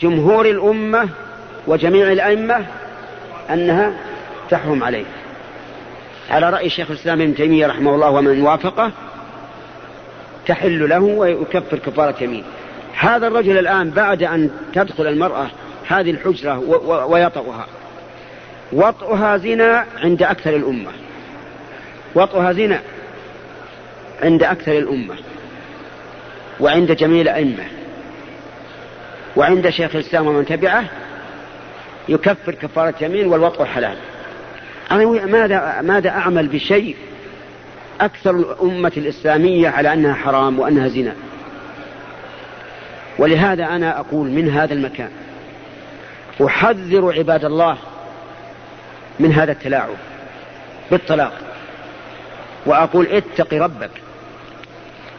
جمهور 0.00 0.46
الأمة 0.46 1.08
وجميع 1.66 2.12
الأئمة 2.12 2.66
أنها 3.50 3.92
تحرم 4.50 4.84
عليه. 4.84 5.04
على 6.30 6.50
رأي 6.50 6.70
شيخ 6.70 6.90
الإسلام 6.90 7.20
ابن 7.20 7.34
تيمية 7.34 7.66
رحمه 7.66 7.94
الله 7.94 8.10
ومن 8.10 8.42
وافقه 8.42 8.90
تحل 10.46 10.88
له 10.88 11.00
ويكفر 11.00 11.78
كفارة 11.78 12.14
يمين. 12.20 12.44
هذا 12.98 13.26
الرجل 13.26 13.58
الآن 13.58 13.90
بعد 13.90 14.22
أن 14.22 14.50
تدخل 14.74 15.06
المرأة 15.06 15.46
هذه 15.88 16.10
الحجرة 16.10 16.58
ويطأها 17.06 17.66
وطئها 18.72 19.36
زنا 19.36 19.86
عند 20.02 20.22
أكثر 20.22 20.56
الأمة. 20.56 20.90
وطئها 22.14 22.52
زنا. 22.52 22.80
عند 24.22 24.42
أكثر 24.42 24.72
الأمة 24.78 25.14
وعند 26.60 26.92
جميع 26.92 27.20
الأئمة 27.20 27.64
وعند 29.36 29.68
شيخ 29.68 29.94
الإسلام 29.94 30.26
ومن 30.26 30.46
تبعه 30.46 30.84
يكفر 32.08 32.54
كفارة 32.54 32.94
يمين 33.00 33.26
والوطء 33.26 33.64
حلال. 33.64 33.96
أنا 34.90 35.04
ماذا 35.26 35.80
ماذا 35.80 36.10
أعمل 36.10 36.48
بشيء 36.48 36.96
أكثر 38.00 38.30
الأمة 38.30 38.92
الإسلامية 38.96 39.68
على 39.68 39.92
أنها 39.92 40.14
حرام 40.14 40.58
وأنها 40.58 40.88
زنا؟ 40.88 41.14
ولهذا 43.18 43.64
أنا 43.64 44.00
أقول 44.00 44.30
من 44.30 44.50
هذا 44.50 44.74
المكان 44.74 45.10
أحذر 46.46 47.12
عباد 47.18 47.44
الله 47.44 47.78
من 49.20 49.32
هذا 49.32 49.52
التلاعب 49.52 49.94
بالطلاق 50.90 51.32
وأقول 52.66 53.06
اتق 53.06 53.54
ربك. 53.54 53.90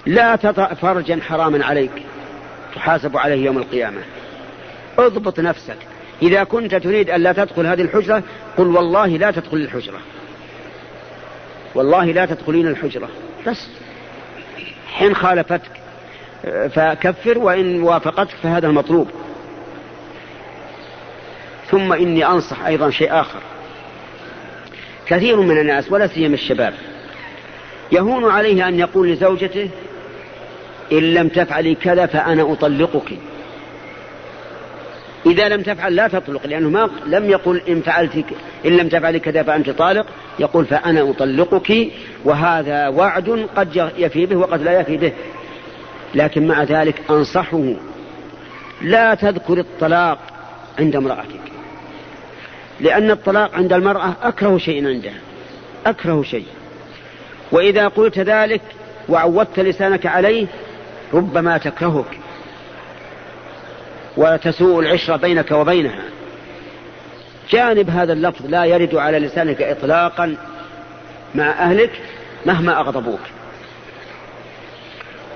لا 0.06 0.36
تطأ 0.36 0.74
فرجا 0.74 1.20
حراما 1.22 1.66
عليك 1.66 1.92
تحاسب 2.76 3.18
عليه 3.18 3.46
يوم 3.46 3.58
القيامة. 3.58 4.02
اضبط 4.98 5.40
نفسك. 5.40 5.78
إذا 6.22 6.44
كنت 6.44 6.76
تريد 6.76 7.10
أن 7.10 7.22
لا 7.22 7.32
تدخل 7.32 7.66
هذه 7.66 7.82
الحجرة 7.82 8.24
قل 8.58 8.68
والله 8.68 9.08
لا 9.08 9.32
تدخل 9.32 9.58
الحجرة. 9.58 10.00
والله 11.76 12.06
لا 12.06 12.26
تدخلين 12.26 12.68
الحجرة. 12.68 13.10
بس. 13.48 13.68
حين 14.94 15.16
خالفتك 15.16 15.62
فكفر 16.44 17.38
وإن 17.38 17.84
وافقتك 17.84 18.36
فهذا 18.44 18.68
المطلوب 18.68 19.08
ثم 21.72 21.94
إني 21.94 22.26
أنصح 22.26 22.66
أيضا 22.66 22.90
شيء 22.90 23.20
آخر. 23.20 23.40
كثير 25.08 25.42
من 25.42 25.58
الناس 25.58 25.92
ولا 25.92 26.08
سيما 26.08 26.34
الشباب 26.34 26.74
يهون 27.92 28.32
عليه 28.32 28.68
أن 28.68 28.80
يقول 28.80 29.12
لزوجته 29.12 29.70
إن 30.92 31.14
لم 31.14 31.28
تفعلي 31.28 31.76
كذا 31.76 32.06
فأنا 32.06 32.54
أطلقك. 32.54 33.14
إذا 35.26 35.50
لم 35.50 35.62
تفعل 35.62 35.96
لا 35.96 36.08
تطلق 36.08 36.48
لأنه 36.48 36.70
ما 36.70 36.90
لم 37.06 37.30
يقل 37.30 37.62
إن 37.70 37.82
فعلت 37.82 38.26
إن 38.66 38.78
لم 38.78 38.90
تفعلي 38.90 39.20
كذا 39.20 39.44
فأنت 39.44 39.70
طالق 39.70 40.06
يقول 40.40 40.66
فأنا 40.66 41.10
أطلقك 41.10 41.88
وهذا 42.26 42.88
وعد 42.88 43.48
قد 43.56 43.92
يفي 43.98 44.26
به 44.26 44.36
وقد 44.36 44.62
لا 44.62 44.80
يفي 44.80 44.98
به. 44.98 45.12
لكن 46.16 46.48
مع 46.48 46.64
ذلك 46.64 47.02
أنصحه 47.10 47.74
لا 48.82 49.16
تذكر 49.16 49.60
الطلاق 49.60 50.20
عند 50.80 50.96
امرأتك. 50.96 51.42
لأن 52.80 53.12
الطلاق 53.12 53.56
عند 53.56 53.74
المرأة 53.74 54.16
أكره 54.24 54.58
شيء 54.58 54.88
عندها 54.88 55.20
أكره 55.86 56.24
شيء. 56.24 56.46
وإذا 57.52 57.88
قلت 57.88 58.20
ذلك 58.20 58.62
وعودت 59.10 59.60
لسانك 59.60 60.06
عليه 60.06 60.48
ربما 61.14 61.58
تكرهك 61.58 62.20
وتسوء 64.18 64.80
العشرة 64.80 65.16
بينك 65.16 65.52
وبينها. 65.52 66.04
جانب 67.50 67.90
هذا 67.90 68.14
اللفظ 68.14 68.46
لا 68.46 68.66
يرد 68.66 68.96
على 68.96 69.20
لسانك 69.20 69.62
إطلاقا 69.62 70.36
مع 71.36 71.50
أهلك 71.50 71.92
مهما 72.46 72.80
أغضبوك. 72.80 73.20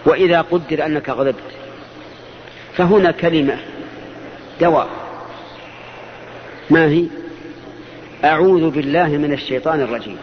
وإذا 0.06 0.42
قدر 0.42 0.86
أنك 0.86 1.10
غضبت 1.10 1.36
فهنا 2.74 3.12
كلمة 3.12 3.58
دواء. 4.62 4.88
ما 6.70 6.86
هي؟ 6.86 7.06
أعوذ 8.24 8.70
بالله 8.70 9.08
من 9.08 9.34
الشيطان 9.34 9.82
الرجيم. 9.82 10.18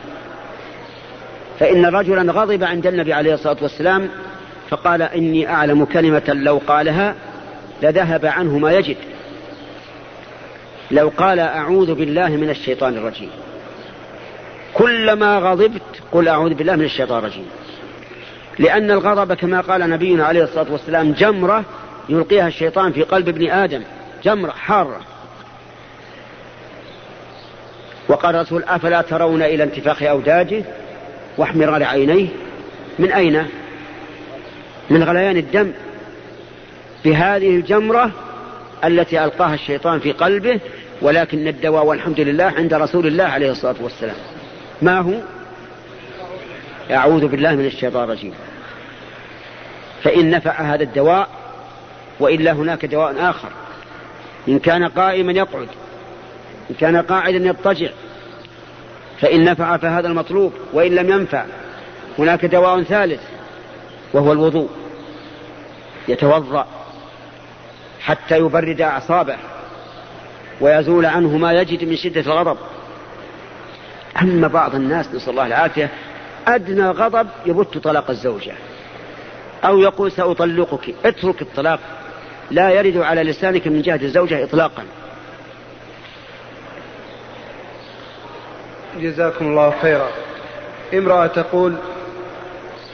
فإن 1.61 1.87
رجلا 1.87 2.33
غضب 2.33 2.64
عند 2.64 2.87
النبي 2.87 3.12
عليه 3.12 3.35
الصلاة 3.35 3.57
والسلام 3.62 4.09
فقال 4.70 5.03
إني 5.03 5.48
أعلم 5.50 5.85
كلمة 5.85 6.22
لو 6.29 6.61
قالها 6.66 7.14
لذهب 7.83 8.27
عنه 8.27 8.59
ما 8.59 8.72
يجد. 8.72 8.96
لو 10.90 11.12
قال 11.16 11.40
أعوذ 11.40 11.94
بالله 11.94 12.29
من 12.29 12.50
الشيطان 12.50 12.96
الرجيم. 12.96 13.31
كلما 14.74 15.38
غضبت 15.38 15.83
قل 16.12 16.29
أعوذ 16.29 16.55
بالله 16.55 16.77
من 16.77 16.85
الشيطان 16.85 17.18
الرجيم. 17.18 17.46
لأن 18.59 18.90
الغضب 18.90 19.35
كما 19.35 19.61
قال 19.61 19.90
نبينا 19.90 20.24
عليه 20.24 20.44
الصلاة 20.44 20.72
والسلام 20.72 21.12
جمرة 21.12 21.64
يلقيها 22.09 22.48
الشيطان 22.48 22.92
في 22.92 23.03
قلب 23.03 23.29
ابن 23.29 23.50
آدم. 23.50 23.83
جمرة 24.24 24.50
حارة. 24.50 25.00
وقال 28.09 28.37
الرسول 28.37 28.62
أفلا 28.62 29.03
ترون 29.03 29.42
إلى 29.42 29.62
انتفاخ 29.62 30.03
أوداجه 30.03 30.64
واحمرار 31.38 31.85
عينيه 31.85 32.29
من 32.98 33.12
أين؟ 33.12 33.46
من 34.90 35.05
غليان 35.05 35.37
الدم 35.37 35.73
بهذه 37.05 37.57
الجمرة 37.57 38.11
التي 38.85 39.25
ألقاها 39.25 39.55
الشيطان 39.55 40.01
في 40.01 40.12
قلبه 40.12 40.61
ولكن 41.03 41.49
الدواء 41.49 41.87
والحمد 41.87 42.20
لله 42.20 42.44
عند 42.44 42.75
رسول 42.75 43.07
الله 43.07 43.25
عليه 43.25 43.51
الصلاة 43.51 43.75
والسلام. 43.81 44.16
ما 44.83 45.01
هو؟ 45.01 45.12
أعوذ 46.90 47.27
بالله 47.27 47.55
من 47.55 47.66
الشيطان 47.66 48.05
الرجيم. 48.05 48.35
فإن 50.03 50.31
نفع 50.31 50.75
هذا 50.75 50.83
الدواء 50.83 51.29
وإلا 52.20 52.53
هناك 52.53 52.87
دواء 52.87 53.31
آخر. 53.31 53.49
إن 54.49 54.59
كان 54.59 54.88
قائما 54.88 55.33
يقعد 55.33 55.68
إن 56.70 56.75
كان 56.81 56.97
قاعدا 56.97 57.38
يضطجع 57.49 57.88
فإن 59.20 59.44
نفع 59.44 59.77
فهذا 59.77 60.09
المطلوب 60.09 60.53
وإن 60.73 60.94
لم 60.94 61.11
ينفع 61.11 61.44
هناك 62.18 62.44
دواء 62.44 62.83
ثالث. 62.83 63.20
وهو 64.14 64.33
الوضوء 64.33 64.68
يتوضأ 66.09 66.66
حتى 68.00 68.38
يبرد 68.38 68.81
أعصابه 68.81 69.37
ويزول 70.61 71.07
عنه 71.07 71.37
ما 71.37 71.53
يجد 71.53 71.85
من 71.85 71.96
شدة 71.96 72.20
الغضب. 72.20 72.57
أما 74.22 74.48
بعض 74.48 74.74
الناس 74.74 75.14
نسأل 75.14 75.31
الله 75.31 75.46
العافية 75.46 75.90
أدنى 76.46 76.87
غضب 76.87 77.29
يبت 77.46 77.79
طلاق 77.79 78.11
الزوجة 78.11 78.53
أو 79.64 79.79
يقول 79.79 80.12
سأطلقك 80.12 80.94
اترك 81.05 81.42
الطلاق 81.42 81.81
لا 82.50 82.70
يرد 82.70 82.96
على 82.96 83.22
لسانك 83.22 83.66
من 83.66 83.83
جهة 83.83 84.00
الزوجة 84.03 84.44
إطلاقا. 84.44 84.85
جزاكم 88.98 89.46
الله 89.46 89.74
خيرا. 89.83 90.09
امرأة 90.94 91.27
تقول 91.27 91.77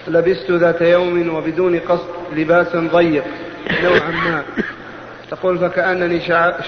لبست 0.08 0.50
ذات 0.50 0.80
يوم 0.80 1.34
وبدون 1.34 1.78
قصد 1.78 2.08
لباسا 2.36 2.88
ضيق 2.92 3.24
نوعا 3.82 4.10
ما. 4.10 4.42
تقول 5.30 5.58
فكأنني 5.58 6.20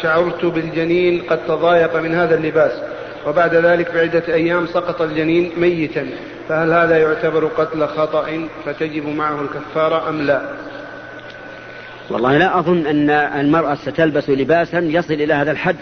شعرت 0.03 0.45
بالجنين 0.45 1.23
قد 1.23 1.47
تضايق 1.47 1.97
من 1.97 2.15
هذا 2.15 2.35
اللباس 2.35 2.73
وبعد 3.27 3.55
ذلك 3.55 3.95
بعدة 3.95 4.35
أيام 4.35 4.67
سقط 4.67 5.03
الجنين 5.03 5.53
ميتا. 5.57 6.07
فهل 6.49 6.73
هذا 6.73 6.99
يعتبر 6.99 7.47
قتل 7.47 7.87
خطأ 7.87 8.49
فتجب 8.65 9.07
معه 9.07 9.41
الكفارة 9.41 10.09
أم 10.09 10.23
لا؟ 10.23 10.43
والله 12.11 12.39
لا 12.39 12.59
أظن 12.59 12.87
أن 12.87 13.11
المرأة 13.11 13.75
ستلبس 13.75 14.31
لباسا 14.31 14.79
يصل 14.79 15.15
إلى 15.15 15.35
هذا 15.35 15.51
الحد. 15.51 15.77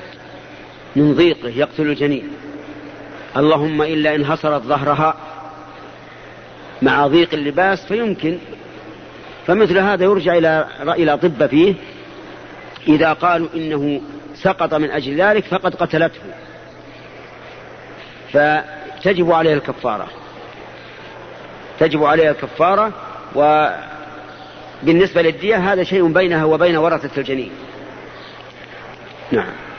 من 0.97 1.15
ضيقه 1.15 1.49
يقتل 1.49 1.83
الجنين. 1.83 2.29
اللهم 3.37 3.83
إلا 3.83 4.15
إن 4.15 4.27
حصرت 4.27 4.63
ظهرها 4.63 5.15
مع 6.83 7.07
ضيق 7.07 7.35
اللباس 7.35 7.87
فيمكن. 7.87 8.39
فمثل 9.47 9.79
هذا 9.79 10.05
يرجع 10.05 10.35
إلى 10.35 10.67
إلى 10.83 11.19
طب 11.19 11.47
فيه. 11.47 11.75
إذا 12.89 13.13
قالوا 13.13 13.49
إنه 13.55 14.01
سقط 14.35 14.75
من 14.75 14.91
أجل 14.91 15.21
ذلك 15.21 15.45
فقد 15.45 15.75
قتلته. 15.75 16.21
فتجب 18.33 19.33
عليه 19.33 19.55
الكفارة. 19.55 20.09
تجب 21.79 22.05
عليها 22.05 22.31
الكفارة. 22.31 22.93
وبالنسبة 23.35 25.23
للدية 25.23 25.73
هذا 25.73 25.83
شيء 25.83 26.13
بينها 26.13 26.45
وبين 26.45 26.77
ورثة 26.77 27.21
الجنين. 27.21 27.51
نعم. 29.33 29.70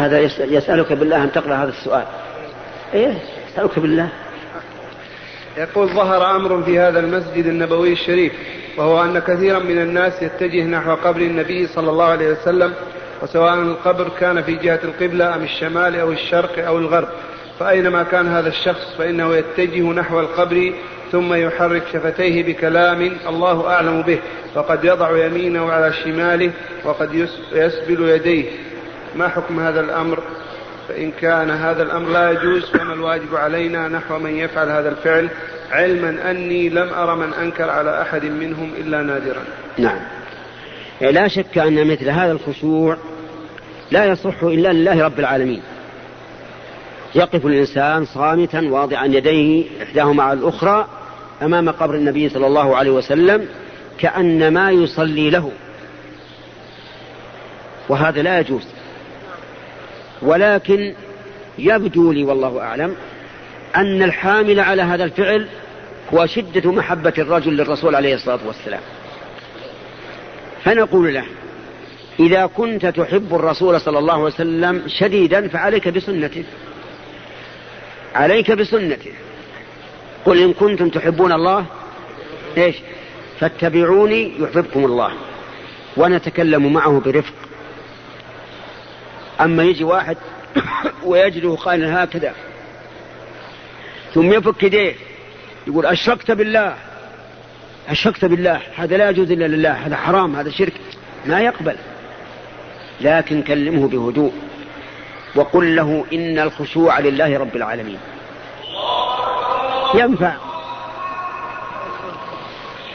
هذا 0.00 0.18
يسألك 0.44 0.92
بالله 0.92 1.24
أن 1.24 1.32
تقرأ 1.32 1.54
هذا 1.54 1.70
السؤال. 1.70 2.04
إيه 2.94 3.14
يسألك 3.52 3.78
بالله. 3.78 4.08
يقول 5.56 5.88
ظهر 5.88 6.36
أمر 6.36 6.62
في 6.62 6.78
هذا 6.78 7.00
المسجد 7.00 7.46
النبوي 7.46 7.92
الشريف 7.92 8.32
وهو 8.76 9.04
أن 9.04 9.18
كثيرا 9.18 9.58
من 9.58 9.78
الناس 9.78 10.22
يتجه 10.22 10.64
نحو 10.64 10.94
قبر 10.94 11.20
النبي 11.20 11.66
صلى 11.66 11.90
الله 11.90 12.04
عليه 12.04 12.30
وسلم 12.30 12.72
وسواء 13.22 13.54
القبر 13.54 14.08
كان 14.20 14.42
في 14.42 14.54
جهة 14.54 14.80
القبلة 14.84 15.34
أم 15.34 15.42
الشمال 15.42 16.00
أو 16.00 16.12
الشرق 16.12 16.66
أو 16.66 16.78
الغرب. 16.78 17.08
فأينما 17.58 18.02
كان 18.02 18.28
هذا 18.28 18.48
الشخص 18.48 18.94
فإنه 18.98 19.34
يتجه 19.36 19.92
نحو 19.92 20.20
القبر 20.20 20.72
ثم 21.12 21.34
يحرك 21.34 21.82
شفتيه 21.92 22.42
بكلام 22.42 23.12
الله 23.28 23.68
أعلم 23.68 24.02
به 24.02 24.18
وقد 24.56 24.84
يضع 24.84 25.26
يمينه 25.26 25.72
على 25.72 25.92
شماله 25.92 26.50
وقد 26.84 27.28
يسبل 27.52 28.08
يديه. 28.08 28.44
ما 29.16 29.28
حكم 29.28 29.60
هذا 29.60 29.80
الأمر؟ 29.80 30.22
فإن 30.88 31.10
كان 31.10 31.50
هذا 31.50 31.82
الأمر 31.82 32.08
لا 32.08 32.30
يجوز 32.30 32.64
فما 32.64 32.94
الواجب 32.94 33.36
علينا 33.36 33.88
نحو 33.88 34.18
من 34.18 34.36
يفعل 34.36 34.68
هذا 34.68 34.88
الفعل 34.88 35.28
علما 35.70 36.30
أني 36.30 36.68
لم 36.68 36.88
أرى 36.94 37.16
من 37.16 37.32
أنكر 37.34 37.70
على 37.70 38.02
أحد 38.02 38.24
منهم 38.24 38.72
إلا 38.78 39.02
نادرا. 39.02 39.44
نعم. 39.78 39.98
لا 41.00 41.28
شك 41.28 41.58
أن 41.58 41.92
مثل 41.92 42.08
هذا 42.08 42.32
الخشوع 42.32 42.96
لا 43.90 44.04
يصح 44.04 44.42
إلا 44.42 44.72
لله 44.72 45.04
رب 45.04 45.20
العالمين. 45.20 45.62
يقف 47.14 47.46
الإنسان 47.46 48.04
صامتا 48.04 48.60
واضعا 48.60 49.06
يديه 49.06 49.64
إحداهما 49.82 50.22
على 50.22 50.38
الأخرى 50.38 50.88
أمام 51.42 51.70
قبر 51.70 51.94
النبي 51.94 52.28
صلى 52.28 52.46
الله 52.46 52.76
عليه 52.76 52.90
وسلم 52.90 53.48
كأنما 53.98 54.70
يصلي 54.70 55.30
له. 55.30 55.50
وهذا 57.88 58.22
لا 58.22 58.38
يجوز. 58.38 58.66
ولكن 60.22 60.94
يبدو 61.58 62.12
لي 62.12 62.24
والله 62.24 62.60
أعلم 62.60 62.96
أن 63.76 64.02
الحامل 64.02 64.60
على 64.60 64.82
هذا 64.82 65.04
الفعل 65.04 65.48
هو 66.14 66.26
شدة 66.26 66.72
محبة 66.72 67.12
الرجل 67.18 67.56
للرسول 67.56 67.94
عليه 67.94 68.14
الصلاة 68.14 68.38
والسلام. 68.46 68.80
فنقول 70.64 71.14
له 71.14 71.24
إذا 72.20 72.46
كنت 72.46 72.86
تحب 72.86 73.34
الرسول 73.34 73.80
صلى 73.80 73.98
الله 73.98 74.12
عليه 74.12 74.24
وسلم 74.24 74.82
شديدا 74.86 75.48
فعليك 75.48 75.88
بسنته. 75.88 76.44
عليك 78.14 78.50
بسنته. 78.50 79.12
قل 80.24 80.42
إن 80.42 80.52
كنتم 80.52 80.88
تحبون 80.88 81.32
الله 81.32 81.64
إيش؟ 82.56 82.76
فاتبعوني 83.40 84.32
يحببكم 84.40 84.84
الله. 84.84 85.12
ونتكلم 85.96 86.72
معه 86.72 87.00
برفق. 87.04 87.34
أما 89.40 89.62
يجي 89.62 89.84
واحد 89.84 90.16
ويجده 91.04 91.54
قائلا 91.54 92.04
هكذا 92.04 92.34
ثم 94.14 94.32
يفك 94.32 94.62
يديه 94.62 94.94
يقول 95.66 95.86
أشركت 95.86 96.30
بالله 96.30 96.76
أشركت 97.88 98.24
بالله 98.24 98.60
هذا 98.76 98.96
لا 98.96 99.10
يجوز 99.10 99.30
إلا 99.30 99.44
لله 99.44 99.72
هذا 99.72 99.96
حرام 99.96 100.36
هذا 100.36 100.50
شرك 100.50 100.72
ما 101.26 101.40
يقبل. 101.40 101.76
لكن 103.00 103.42
كلمه 103.42 103.88
بهدوء 103.88 104.32
وقل 105.34 105.76
له 105.76 106.04
إن 106.12 106.38
الخشوع 106.38 106.98
لله 106.98 107.38
رب 107.38 107.56
العالمين. 107.56 107.98
ينفع. 109.94 110.34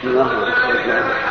الله 0.04 1.25